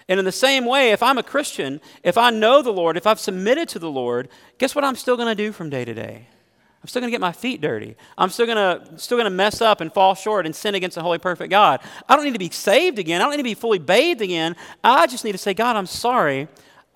And 0.08 0.18
in 0.18 0.26
the 0.26 0.32
same 0.32 0.66
way, 0.66 0.92
if 0.92 1.04
I'm 1.04 1.20
a 1.20 1.24
Christian, 1.24 1.82
if 2.02 2.18
I 2.18 2.32
know 2.32 2.64
the 2.64 2.72
Lord, 2.72 2.98
if 2.98 3.06
I've 3.06 3.20
submitted 3.20 3.70
to 3.70 3.80
the 3.80 3.92
Lord, 3.92 4.28
guess 4.58 4.74
what 4.74 4.84
I'm 4.84 4.96
still 4.96 5.16
going 5.16 5.28
to 5.28 5.36
do 5.36 5.52
from 5.52 5.70
day 5.70 5.86
to 5.86 5.94
day? 5.94 6.28
I'm 6.82 6.88
still 6.88 7.02
going 7.02 7.10
to 7.10 7.12
get 7.12 7.22
my 7.22 7.34
feet 7.34 7.62
dirty. 7.62 7.96
I'm 8.18 8.30
still 8.30 8.46
going 8.46 8.58
to 8.58 8.98
still 8.98 9.18
going 9.18 9.26
to 9.26 9.36
mess 9.36 9.62
up 9.62 9.82
and 9.82 9.94
fall 9.94 10.16
short 10.16 10.46
and 10.46 10.56
sin 10.56 10.76
against 10.76 10.96
the 10.96 11.04
holy 11.04 11.20
perfect 11.20 11.52
God. 11.52 11.82
I 12.08 12.16
don't 12.16 12.24
need 12.24 12.34
to 12.34 12.40
be 12.40 12.50
saved 12.50 13.00
again. 13.00 13.22
I 13.22 13.26
don't 13.26 13.32
need 13.32 13.38
to 13.38 13.44
be 13.44 13.54
fully 13.54 13.80
bathed 13.80 14.22
again. 14.22 14.56
I 14.82 15.06
just 15.06 15.26
need 15.26 15.34
to 15.34 15.38
say, 15.38 15.54
God, 15.54 15.76
I'm 15.76 15.86
sorry. 15.86 16.48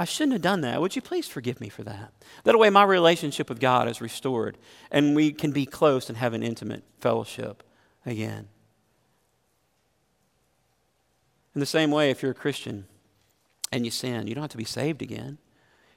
I 0.03 0.05
shouldn't 0.05 0.33
have 0.33 0.41
done 0.41 0.59
that. 0.61 0.81
Would 0.81 0.97
you 0.97 1.01
please 1.01 1.29
forgive 1.29 1.61
me 1.61 1.69
for 1.69 1.81
that? 1.83 2.11
That 2.43 2.59
way, 2.59 2.69
my 2.69 2.83
relationship 2.83 3.47
with 3.47 3.61
God 3.61 3.87
is 3.87 4.01
restored 4.01 4.57
and 4.91 5.15
we 5.15 5.31
can 5.31 5.53
be 5.53 5.65
close 5.65 6.09
and 6.09 6.17
have 6.17 6.33
an 6.33 6.43
intimate 6.43 6.83
fellowship 6.99 7.63
again. 8.05 8.49
In 11.55 11.61
the 11.61 11.65
same 11.65 11.89
way, 11.89 12.11
if 12.11 12.21
you're 12.21 12.33
a 12.33 12.35
Christian 12.35 12.85
and 13.71 13.85
you 13.85 13.91
sin, 13.91 14.27
you 14.27 14.35
don't 14.35 14.41
have 14.41 14.51
to 14.51 14.57
be 14.57 14.65
saved 14.65 15.01
again. 15.01 15.37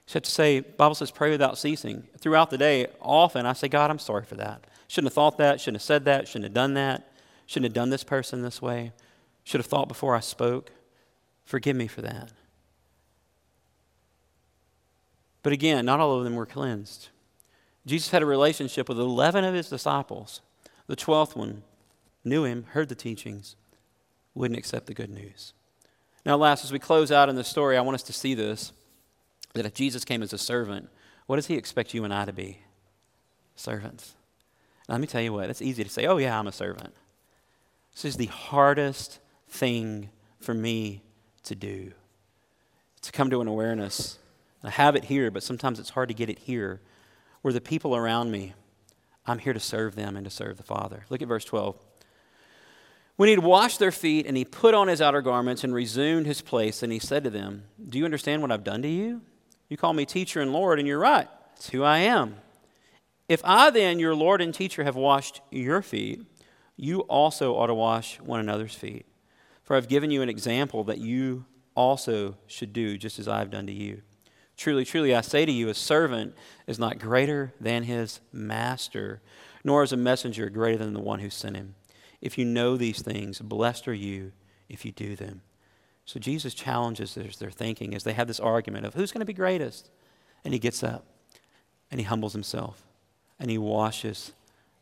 You 0.07 0.13
have 0.13 0.23
to 0.23 0.31
say, 0.31 0.61
Bible 0.61 0.95
says, 0.95 1.11
pray 1.11 1.31
without 1.31 1.57
ceasing. 1.57 2.07
Throughout 2.17 2.49
the 2.49 2.57
day, 2.57 2.87
often 3.01 3.45
I 3.45 3.51
say, 3.51 3.67
God, 3.67 3.91
I'm 3.91 3.99
sorry 3.99 4.23
for 4.23 4.35
that. 4.35 4.63
Shouldn't 4.87 5.07
have 5.07 5.15
thought 5.15 5.37
that, 5.39 5.59
shouldn't 5.59 5.81
have 5.81 5.85
said 5.85 6.05
that, 6.05 6.29
shouldn't 6.29 6.45
have 6.45 6.53
done 6.53 6.75
that, 6.75 7.11
shouldn't 7.45 7.65
have 7.65 7.73
done 7.73 7.89
this 7.89 8.05
person 8.05 8.41
this 8.41 8.61
way, 8.61 8.93
should 9.43 9.59
have 9.59 9.67
thought 9.67 9.89
before 9.89 10.15
I 10.15 10.21
spoke. 10.21 10.71
Forgive 11.43 11.75
me 11.75 11.87
for 11.87 12.01
that. 12.03 12.31
But 15.43 15.53
again, 15.53 15.85
not 15.85 15.99
all 15.99 16.17
of 16.17 16.23
them 16.23 16.35
were 16.35 16.45
cleansed. 16.45 17.09
Jesus 17.85 18.11
had 18.11 18.21
a 18.21 18.25
relationship 18.25 18.89
with 18.89 18.99
11 18.99 19.43
of 19.43 19.53
his 19.53 19.69
disciples. 19.69 20.41
The 20.87 20.95
12th 20.95 21.35
one 21.35 21.63
knew 22.23 22.43
him, 22.43 22.65
heard 22.71 22.89
the 22.89 22.95
teachings, 22.95 23.55
wouldn't 24.33 24.57
accept 24.57 24.87
the 24.87 24.93
good 24.93 25.09
news. 25.09 25.53
Now, 26.25 26.35
last, 26.35 26.65
as 26.65 26.71
we 26.71 26.79
close 26.79 27.11
out 27.11 27.29
in 27.29 27.35
the 27.35 27.43
story, 27.43 27.77
I 27.77 27.81
want 27.81 27.95
us 27.95 28.03
to 28.03 28.13
see 28.13 28.33
this 28.33 28.73
that 29.53 29.65
if 29.65 29.73
Jesus 29.73 30.05
came 30.05 30.21
as 30.21 30.33
a 30.33 30.37
servant, 30.37 30.89
what 31.25 31.37
does 31.37 31.47
he 31.47 31.55
expect 31.55 31.93
you 31.93 32.03
and 32.03 32.13
I 32.13 32.25
to 32.25 32.33
be? 32.33 32.59
Servants. 33.55 34.13
Now, 34.87 34.95
let 34.95 35.01
me 35.01 35.07
tell 35.07 35.21
you 35.21 35.33
what, 35.33 35.49
it's 35.49 35.61
easy 35.61 35.83
to 35.83 35.89
say, 35.89 36.05
oh, 36.05 36.17
yeah, 36.17 36.37
I'm 36.37 36.47
a 36.47 36.51
servant. 36.51 36.93
This 37.93 38.05
is 38.05 38.17
the 38.17 38.27
hardest 38.27 39.19
thing 39.49 40.09
for 40.39 40.53
me 40.53 41.01
to 41.43 41.55
do 41.55 41.91
to 43.01 43.11
come 43.11 43.29
to 43.29 43.41
an 43.41 43.47
awareness 43.47 44.19
I 44.67 44.69
have 44.71 44.97
it 44.97 45.05
here, 45.05 45.31
but 45.31 45.43
sometimes 45.43 45.79
it's 45.79 45.91
hard 45.91 46.09
to 46.09 46.13
get 46.13 46.29
it 46.29 46.39
here. 46.39 46.81
Where 47.41 47.53
the 47.53 47.61
people 47.61 47.95
around 47.95 48.31
me, 48.31 48.53
I'm 49.25 49.39
here 49.39 49.53
to 49.53 49.61
serve 49.61 49.95
them 49.95 50.17
and 50.17 50.25
to 50.25 50.29
serve 50.29 50.57
the 50.57 50.63
Father. 50.63 51.05
Look 51.09 51.21
at 51.21 51.27
verse 51.29 51.45
12. 51.45 51.77
When 53.15 53.29
he'd 53.29 53.39
washed 53.39 53.79
their 53.79 53.93
feet 53.93 54.25
and 54.25 54.35
he 54.35 54.43
put 54.43 54.73
on 54.73 54.89
his 54.89 55.01
outer 55.01 55.21
garments 55.21 55.63
and 55.63 55.73
resumed 55.73 56.25
his 56.25 56.41
place, 56.41 56.83
and 56.83 56.91
he 56.91 56.99
said 56.99 57.23
to 57.23 57.29
them, 57.29 57.63
Do 57.89 57.97
you 57.97 58.03
understand 58.03 58.41
what 58.41 58.51
I've 58.51 58.65
done 58.65 58.81
to 58.81 58.89
you? 58.89 59.21
You 59.69 59.77
call 59.77 59.93
me 59.93 60.05
teacher 60.05 60.41
and 60.41 60.51
Lord, 60.51 60.79
and 60.79 60.87
you're 60.87 60.99
right. 60.99 61.29
It's 61.55 61.69
who 61.69 61.83
I 61.83 61.99
am. 61.99 62.35
If 63.29 63.39
I 63.45 63.69
then, 63.69 63.99
your 63.99 64.15
Lord 64.15 64.41
and 64.41 64.53
teacher, 64.53 64.83
have 64.83 64.97
washed 64.97 65.39
your 65.49 65.81
feet, 65.81 66.23
you 66.75 67.01
also 67.01 67.55
ought 67.55 67.67
to 67.67 67.73
wash 67.73 68.19
one 68.19 68.41
another's 68.41 68.75
feet. 68.75 69.05
For 69.63 69.77
I've 69.77 69.87
given 69.87 70.11
you 70.11 70.21
an 70.21 70.29
example 70.29 70.83
that 70.83 70.97
you 70.97 71.45
also 71.73 72.35
should 72.47 72.73
do 72.73 72.97
just 72.97 73.17
as 73.17 73.29
I've 73.29 73.49
done 73.49 73.67
to 73.67 73.73
you. 73.73 74.01
Truly, 74.57 74.85
truly, 74.85 75.15
I 75.15 75.21
say 75.21 75.45
to 75.45 75.51
you, 75.51 75.69
a 75.69 75.75
servant 75.75 76.35
is 76.65 76.79
not 76.79 76.97
greater 76.97 77.53
than 77.61 77.83
his 77.83 78.19
master, 78.33 79.21
nor 79.63 79.83
is 79.83 79.93
a 79.93 79.97
messenger 79.97 80.49
greater 80.49 80.79
than 80.83 80.93
the 80.93 80.99
one 80.99 81.19
who 81.19 81.29
sent 81.29 81.55
him. 81.55 81.75
If 82.21 82.37
you 82.39 82.45
know 82.45 82.75
these 82.75 83.01
things, 83.01 83.39
blessed 83.39 83.87
are 83.87 83.93
you 83.93 84.31
if 84.67 84.83
you 84.83 84.91
do 84.91 85.15
them. 85.15 85.41
So 86.05 86.19
Jesus 86.19 86.55
challenges 86.55 87.13
their, 87.13 87.27
their 87.39 87.51
thinking 87.51 87.93
as 87.93 88.03
they 88.03 88.13
have 88.13 88.27
this 88.27 88.39
argument 88.39 88.85
of 88.85 88.95
who's 88.95 89.11
going 89.11 89.19
to 89.19 89.25
be 89.25 89.33
greatest. 89.33 89.89
And 90.43 90.53
he 90.53 90.59
gets 90.59 90.81
up 90.81 91.05
and 91.91 91.99
he 91.99 92.05
humbles 92.05 92.33
himself 92.33 92.83
and 93.39 93.51
he 93.51 93.57
washes 93.57 94.31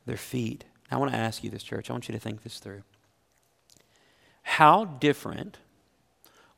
their 0.05 0.17
feet. 0.17 0.63
I 0.89 0.97
want 0.97 1.11
to 1.11 1.17
ask 1.17 1.43
you 1.43 1.49
this, 1.49 1.63
church. 1.63 1.89
I 1.89 1.93
want 1.93 2.07
you 2.07 2.13
to 2.13 2.19
think 2.19 2.43
this 2.43 2.59
through. 2.59 2.83
How 4.43 4.85
different 4.85 5.57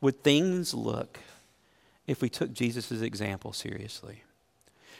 would 0.01 0.23
things 0.23 0.73
look 0.73 1.19
if 2.07 2.21
we 2.21 2.29
took 2.29 2.53
Jesus' 2.53 3.01
example 3.01 3.53
seriously? 3.53 4.23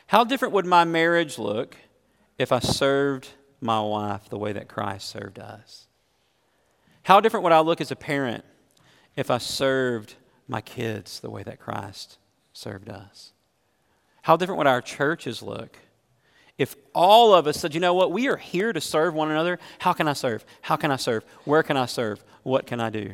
How 0.08 0.24
different 0.24 0.54
would 0.54 0.66
my 0.66 0.84
marriage 0.84 1.40
look 1.40 1.76
if 2.38 2.52
I 2.52 2.60
served 2.60 3.30
my 3.60 3.82
wife 3.82 4.30
the 4.30 4.38
way 4.38 4.54
that 4.54 4.68
Christ 4.68 5.10
served 5.10 5.40
us? 5.40 5.88
How 7.04 7.20
different 7.20 7.44
would 7.44 7.54
I 7.54 7.62
look 7.62 7.82
as 7.82 7.92
a 7.92 7.96
parent 7.96 8.44
if 9.16 9.32
I 9.32 9.38
served 9.38 10.16
my 10.48 10.62
kids 10.62 11.20
the 11.20 11.30
way 11.30 11.44
that 11.44 11.60
Christ 11.60 12.18
served 12.54 12.90
us? 12.90 13.32
How 14.22 14.36
different 14.36 14.58
would 14.58 14.68
our 14.68 14.82
churches 14.82 15.42
look 15.42 15.78
if 16.58 16.76
all 16.96 17.34
of 17.34 17.46
us 17.46 17.60
said, 17.60 17.74
you 17.74 17.80
know 17.80 17.94
what, 17.94 18.12
we 18.12 18.28
are 18.28 18.38
here 18.38 18.74
to 18.74 18.82
serve 18.82 19.14
one 19.14 19.30
another, 19.30 19.60
how 19.80 19.94
can 19.94 20.08
I 20.08 20.14
serve? 20.14 20.44
How 20.62 20.76
can 20.76 20.92
I 20.92 20.96
serve? 20.96 21.24
Where 21.46 21.62
can 21.64 21.78
I 21.78 21.86
serve? 21.86 22.24
What 22.44 22.66
can 22.66 22.80
I 22.80 22.90
do? 22.90 23.14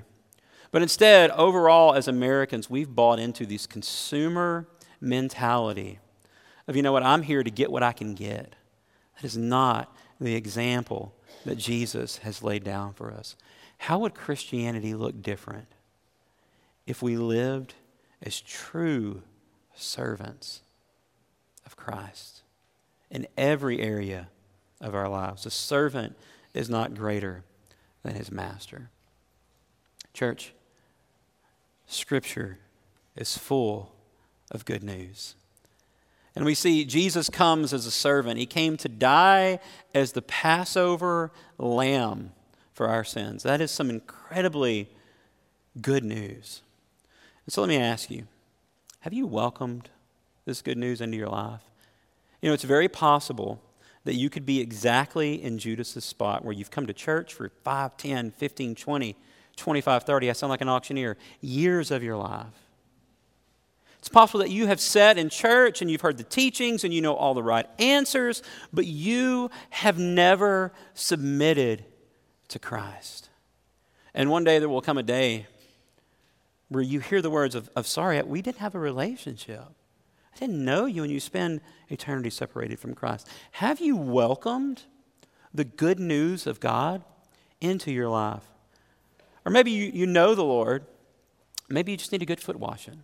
But 0.74 0.82
instead, 0.82 1.30
overall, 1.30 1.94
as 1.94 2.08
Americans, 2.08 2.68
we've 2.68 2.96
bought 2.96 3.20
into 3.20 3.46
this 3.46 3.68
consumer 3.68 4.68
mentality 5.00 6.00
of, 6.68 6.76
you 6.76 6.82
know 6.82 6.92
what, 6.92 7.04
I'm 7.04 7.22
here 7.22 7.44
to 7.44 7.52
get 7.52 7.72
what 7.72 7.84
I 7.84 7.92
can 7.92 8.16
get. 8.16 8.56
That 9.16 9.24
is 9.24 9.38
not 9.38 9.96
the 10.20 10.34
example 10.34 11.14
that 11.46 11.60
Jesus 11.60 12.18
has 12.18 12.42
laid 12.42 12.64
down 12.64 12.94
for 12.94 13.12
us. 13.12 13.36
How 13.78 14.00
would 14.00 14.16
Christianity 14.16 14.96
look 14.96 15.22
different 15.22 15.68
if 16.88 17.04
we 17.04 17.18
lived 17.18 17.76
as 18.24 18.42
true 18.42 19.22
servants 19.76 20.62
of 21.68 21.76
Christ 21.76 22.42
in 23.12 23.28
every 23.38 23.80
area 23.80 24.30
of 24.82 24.96
our 24.96 25.08
lives? 25.08 25.46
A 25.46 25.52
servant 25.52 26.18
is 26.56 26.68
not 26.68 26.96
greater 26.96 27.44
than 28.02 28.16
his 28.16 28.32
master. 28.32 28.90
Church, 30.16 30.52
Scripture 31.93 32.60
is 33.15 33.38
full 33.38 33.93
of 34.51 34.65
good 34.65 34.84
news. 34.84 35.36
And 36.36 36.45
we 36.45 36.56
see 36.56 36.84
Jesus 36.86 37.29
comes 37.29 37.73
as 37.73 37.86
a 37.86 37.91
servant. 37.91 38.39
He 38.39 38.45
came 38.45 38.75
to 38.77 38.89
die 38.89 39.60
as 39.93 40.13
the 40.13 40.21
Passover 40.21 41.32
lamb 41.58 42.32
for 42.73 42.88
our 42.88 43.03
sins. 43.03 43.43
That 43.43 43.62
is 43.62 43.69
some 43.69 43.89
incredibly 43.89 44.89
good 45.79 46.03
news. 46.03 46.62
And 47.45 47.53
so 47.53 47.62
let 47.62 47.67
me 47.67 47.77
ask 47.77 48.10
you 48.10 48.27
have 49.01 49.13
you 49.13 49.27
welcomed 49.27 49.89
this 50.45 50.62
good 50.62 50.77
news 50.77 51.01
into 51.01 51.17
your 51.17 51.29
life? 51.29 51.62
You 52.41 52.49
know, 52.49 52.53
it's 52.53 52.63
very 52.63 52.88
possible 52.88 53.62
that 54.06 54.15
you 54.15 54.29
could 54.29 54.45
be 54.45 54.60
exactly 54.60 55.41
in 55.41 55.58
Judas's 55.58 56.03
spot 56.03 56.43
where 56.43 56.53
you've 56.53 56.71
come 56.71 56.88
to 56.88 56.93
church 56.93 57.34
for 57.34 57.49
5, 57.63 57.95
10, 57.97 58.32
15, 58.32 58.75
20, 58.75 59.15
25, 59.56 60.04
30. 60.04 60.30
I 60.30 60.34
sound 60.34 60.50
like 60.50 60.62
an 60.62 60.70
auctioneer. 60.70 61.18
Years 61.42 61.92
of 61.92 62.04
your 62.04 62.18
life. 62.18 62.48
It's 64.00 64.10
possible 64.10 64.42
that 64.42 64.50
you 64.50 64.68
have 64.68 64.82
sat 64.82 65.18
in 65.18 65.30
church 65.30 65.82
and 65.82 65.89
you've 65.89 66.02
heard 66.02 66.18
the 66.18 66.26
teachings 66.26 66.84
and 66.84 66.94
you 66.94 67.02
know 67.02 67.16
all 67.16 67.34
the 67.34 67.42
right 67.42 67.66
answers, 67.80 68.44
but 68.74 68.86
you 68.86 69.50
have 69.70 69.98
never 69.98 70.74
submitted 70.94 71.86
to 72.50 72.60
Christ. 72.60 73.30
And 74.13 74.30
one 74.30 74.44
day 74.44 74.60
there 74.60 74.68
will 74.68 74.82
come 74.82 74.98
a 74.98 75.04
day 75.04 75.48
where 76.68 76.84
you 76.84 77.00
hear 77.00 77.22
the 77.22 77.30
words 77.30 77.56
of, 77.56 77.70
of 77.76 77.88
sorry, 77.88 78.22
we 78.24 78.42
didn't 78.42 78.58
have 78.58 78.76
a 78.76 78.80
relationship. 78.80 79.63
I 80.36 80.39
didn't 80.39 80.66
know 80.66 80.86
you, 80.86 81.04
and 81.04 81.12
you 81.12 81.20
spend 81.20 81.62
eternity 81.89 82.30
separated 82.30 82.80
from 82.80 82.96
Christ. 82.96 83.28
Have 83.54 83.80
you 83.80 83.96
welcomed 83.96 84.84
the 85.54 85.63
good 85.63 86.00
news 86.00 86.48
of 86.48 86.60
God 86.60 87.04
into 87.62 87.92
your 87.92 88.10
life? 88.10 88.44
Or 89.45 89.51
maybe 89.51 89.71
you, 89.71 89.91
you 89.93 90.06
know 90.06 90.36
the 90.36 90.43
Lord. 90.43 90.86
Maybe 91.69 91.91
you 91.91 91.97
just 91.97 92.12
need 92.12 92.21
a 92.21 92.25
good 92.25 92.39
foot 92.39 92.58
washing. 92.58 93.03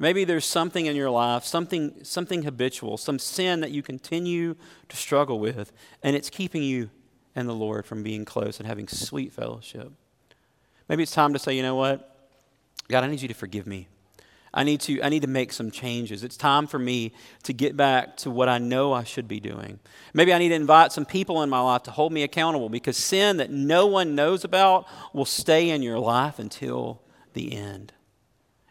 Maybe 0.00 0.24
there's 0.24 0.44
something 0.44 0.86
in 0.86 0.94
your 0.94 1.10
life, 1.10 1.44
something, 1.44 2.04
something 2.04 2.42
habitual, 2.42 2.96
some 2.96 3.18
sin 3.18 3.60
that 3.60 3.72
you 3.72 3.82
continue 3.82 4.54
to 4.88 4.96
struggle 4.96 5.40
with, 5.40 5.72
and 6.04 6.14
it's 6.14 6.30
keeping 6.30 6.62
you 6.62 6.90
and 7.34 7.48
the 7.48 7.54
Lord 7.54 7.84
from 7.84 8.04
being 8.04 8.24
close 8.24 8.58
and 8.58 8.66
having 8.66 8.86
sweet 8.86 9.32
fellowship. 9.32 9.92
Maybe 10.88 11.02
it's 11.02 11.12
time 11.12 11.32
to 11.32 11.38
say, 11.38 11.54
you 11.54 11.62
know 11.62 11.74
what? 11.74 12.16
God, 12.88 13.04
I 13.04 13.08
need 13.08 13.20
you 13.20 13.28
to 13.28 13.34
forgive 13.34 13.66
me. 13.66 13.88
I 14.52 14.64
need 14.64 14.80
to, 14.82 15.02
I 15.02 15.08
need 15.08 15.22
to 15.22 15.28
make 15.28 15.52
some 15.52 15.70
changes. 15.70 16.24
It's 16.24 16.36
time 16.36 16.66
for 16.66 16.78
me 16.78 17.12
to 17.42 17.52
get 17.52 17.76
back 17.76 18.16
to 18.18 18.30
what 18.30 18.48
I 18.48 18.58
know 18.58 18.92
I 18.92 19.04
should 19.04 19.28
be 19.28 19.40
doing. 19.40 19.78
Maybe 20.14 20.32
I 20.32 20.38
need 20.38 20.48
to 20.48 20.54
invite 20.54 20.92
some 20.92 21.04
people 21.04 21.42
in 21.42 21.50
my 21.50 21.60
life 21.60 21.82
to 21.84 21.90
hold 21.90 22.12
me 22.12 22.22
accountable 22.22 22.68
because 22.68 22.96
sin 22.96 23.36
that 23.36 23.50
no 23.50 23.86
one 23.86 24.14
knows 24.14 24.44
about 24.44 24.86
will 25.12 25.26
stay 25.26 25.70
in 25.70 25.82
your 25.82 25.98
life 25.98 26.38
until 26.38 27.02
the 27.34 27.54
end 27.54 27.92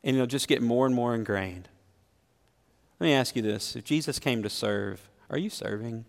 and 0.04 0.16
it'll 0.16 0.26
just 0.26 0.48
get 0.48 0.62
more 0.62 0.86
and 0.86 0.96
more 0.96 1.14
ingrained. 1.14 1.68
Let 3.00 3.08
me 3.08 3.14
ask 3.14 3.36
you 3.36 3.42
this 3.42 3.76
if 3.76 3.84
Jesus 3.84 4.20
came 4.20 4.42
to 4.44 4.50
serve, 4.50 5.10
are 5.30 5.38
you 5.38 5.50
serving? 5.50 6.06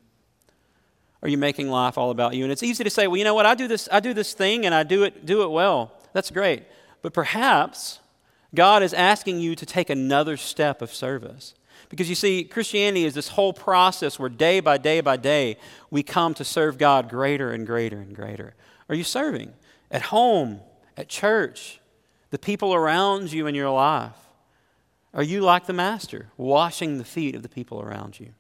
Are 1.23 1.29
you 1.29 1.37
making 1.37 1.69
life 1.69 1.99
all 1.99 2.11
about 2.11 2.35
you? 2.35 2.45
And 2.45 2.53
it's 2.53 2.63
easy 2.63 2.85
to 2.85 2.91
say, 2.91 3.09
well, 3.09 3.17
you 3.17 3.25
know 3.25 3.35
what, 3.35 3.45
I 3.45 3.55
do 3.55 3.67
this, 3.67 3.89
I 3.91 4.01
do 4.01 4.15
this 4.15 4.33
thing 4.35 4.65
and 4.65 4.75
I 4.75 4.85
do 4.85 5.03
it, 5.03 5.27
do 5.27 5.43
it 5.43 5.51
well. 5.51 5.93
That's 6.13 6.31
great. 6.31 6.63
But 7.03 7.13
perhaps 7.13 7.99
God 8.55 8.83
is 8.83 8.95
asking 8.95 9.41
you 9.41 9.55
to 9.55 9.67
take 9.67 9.91
another 9.91 10.37
step 10.37 10.81
of 10.81 10.93
service. 10.93 11.55
Because 11.89 12.09
you 12.09 12.15
see, 12.15 12.45
Christianity 12.45 13.05
is 13.05 13.15
this 13.15 13.29
whole 13.29 13.53
process 13.53 14.19
where 14.19 14.29
day 14.29 14.61
by 14.61 14.79
day 14.79 15.01
by 15.01 15.17
day 15.17 15.57
we 15.91 16.03
come 16.03 16.35
to 16.35 16.45
serve 16.45 16.79
God 16.79 17.09
greater 17.09 17.51
and 17.51 17.67
greater 17.67 17.99
and 17.99 18.15
greater. 18.15 18.55
Are 18.89 18.95
you 18.95 19.05
serving? 19.05 19.53
At 19.91 20.03
home, 20.03 20.61
at 20.97 21.09
church, 21.09 21.81
the 22.31 22.39
people 22.39 22.75
around 22.75 23.33
you 23.33 23.47
in 23.47 23.55
your 23.55 23.71
life? 23.71 24.17
Are 25.15 25.23
you 25.23 25.41
like 25.41 25.67
the 25.67 25.73
Master, 25.73 26.29
washing 26.37 26.99
the 26.99 27.05
feet 27.05 27.35
of 27.35 27.43
the 27.43 27.49
people 27.49 27.81
around 27.81 28.21
you? 28.21 28.31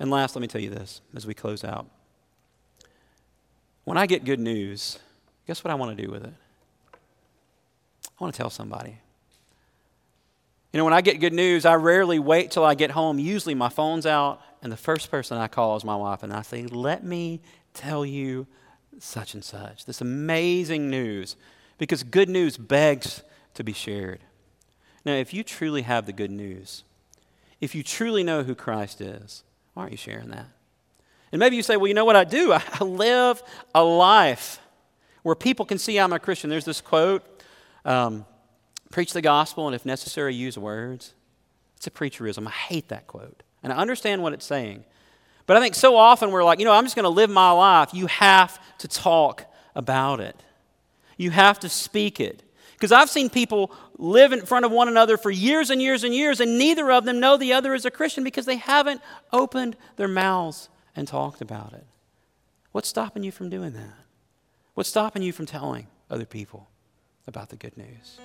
And 0.00 0.10
last, 0.10 0.34
let 0.34 0.42
me 0.42 0.48
tell 0.48 0.60
you 0.60 0.70
this 0.70 1.00
as 1.14 1.26
we 1.26 1.34
close 1.34 1.64
out. 1.64 1.86
When 3.84 3.98
I 3.98 4.06
get 4.06 4.24
good 4.24 4.40
news, 4.40 4.98
guess 5.46 5.64
what 5.64 5.70
I 5.70 5.74
want 5.74 5.96
to 5.96 6.02
do 6.04 6.10
with 6.10 6.24
it? 6.24 6.34
I 8.18 8.24
want 8.24 8.34
to 8.34 8.38
tell 8.38 8.50
somebody. 8.50 8.98
You 10.72 10.78
know, 10.78 10.84
when 10.84 10.94
I 10.94 11.00
get 11.00 11.20
good 11.20 11.32
news, 11.32 11.64
I 11.64 11.74
rarely 11.76 12.18
wait 12.18 12.50
till 12.50 12.64
I 12.64 12.74
get 12.74 12.90
home. 12.90 13.18
Usually 13.18 13.54
my 13.54 13.68
phone's 13.68 14.06
out, 14.06 14.40
and 14.62 14.70
the 14.70 14.76
first 14.76 15.10
person 15.10 15.38
I 15.38 15.48
call 15.48 15.76
is 15.76 15.84
my 15.84 15.96
wife, 15.96 16.22
and 16.22 16.32
I 16.32 16.42
say, 16.42 16.66
Let 16.66 17.04
me 17.04 17.40
tell 17.72 18.04
you 18.04 18.46
such 18.98 19.34
and 19.34 19.44
such. 19.44 19.86
This 19.86 20.00
amazing 20.00 20.90
news 20.90 21.36
because 21.78 22.02
good 22.02 22.28
news 22.28 22.56
begs 22.56 23.22
to 23.54 23.64
be 23.64 23.72
shared. 23.72 24.20
Now, 25.04 25.14
if 25.14 25.32
you 25.32 25.42
truly 25.42 25.82
have 25.82 26.06
the 26.06 26.12
good 26.12 26.30
news, 26.30 26.84
if 27.60 27.74
you 27.74 27.82
truly 27.82 28.22
know 28.22 28.42
who 28.42 28.54
Christ 28.54 29.00
is, 29.00 29.44
why 29.74 29.82
aren't 29.82 29.92
you 29.92 29.98
sharing 29.98 30.30
that? 30.30 30.46
And 31.30 31.38
maybe 31.38 31.56
you 31.56 31.62
say, 31.62 31.76
well, 31.76 31.86
you 31.86 31.94
know 31.94 32.04
what 32.04 32.16
I 32.16 32.24
do? 32.24 32.52
I 32.80 32.84
live 32.84 33.42
a 33.74 33.82
life 33.82 34.60
where 35.22 35.34
people 35.34 35.64
can 35.64 35.78
see 35.78 35.98
I'm 35.98 36.12
a 36.12 36.18
Christian. 36.18 36.50
There's 36.50 36.64
this 36.64 36.80
quote 36.80 37.37
um, 37.84 38.26
preach 38.90 39.12
the 39.12 39.22
gospel, 39.22 39.66
and 39.66 39.74
if 39.74 39.84
necessary, 39.84 40.34
use 40.34 40.58
words. 40.58 41.14
It's 41.76 41.86
a 41.86 41.90
preacherism. 41.90 42.46
I 42.46 42.50
hate 42.50 42.88
that 42.88 43.06
quote. 43.06 43.42
And 43.62 43.72
I 43.72 43.76
understand 43.76 44.22
what 44.22 44.32
it's 44.32 44.44
saying. 44.46 44.84
But 45.46 45.56
I 45.56 45.60
think 45.60 45.74
so 45.74 45.96
often 45.96 46.30
we're 46.30 46.44
like, 46.44 46.58
you 46.58 46.64
know, 46.64 46.72
I'm 46.72 46.84
just 46.84 46.96
going 46.96 47.04
to 47.04 47.10
live 47.10 47.30
my 47.30 47.50
life. 47.50 47.94
You 47.94 48.06
have 48.06 48.58
to 48.78 48.88
talk 48.88 49.44
about 49.74 50.20
it 50.20 50.42
you 51.18 51.30
have 51.30 51.60
to 51.60 51.68
speak 51.68 52.20
it. 52.20 52.42
Because 52.72 52.92
I've 52.92 53.10
seen 53.10 53.28
people 53.28 53.72
live 53.98 54.32
in 54.32 54.46
front 54.46 54.64
of 54.64 54.70
one 54.70 54.86
another 54.86 55.18
for 55.18 55.32
years 55.32 55.68
and 55.68 55.82
years 55.82 56.04
and 56.04 56.14
years, 56.14 56.40
and 56.40 56.56
neither 56.56 56.90
of 56.92 57.04
them 57.04 57.18
know 57.18 57.36
the 57.36 57.52
other 57.52 57.74
is 57.74 57.84
a 57.84 57.90
Christian 57.90 58.22
because 58.22 58.46
they 58.46 58.56
haven't 58.56 59.02
opened 59.32 59.76
their 59.96 60.08
mouths 60.08 60.68
and 60.94 61.06
talked 61.06 61.40
about 61.40 61.72
it. 61.72 61.84
What's 62.70 62.88
stopping 62.88 63.24
you 63.24 63.32
from 63.32 63.50
doing 63.50 63.72
that? 63.72 63.96
What's 64.74 64.88
stopping 64.88 65.22
you 65.22 65.32
from 65.32 65.44
telling 65.44 65.88
other 66.08 66.24
people 66.24 66.68
about 67.28 67.50
the 67.50 67.56
good 67.56 67.76
news? 67.76 68.18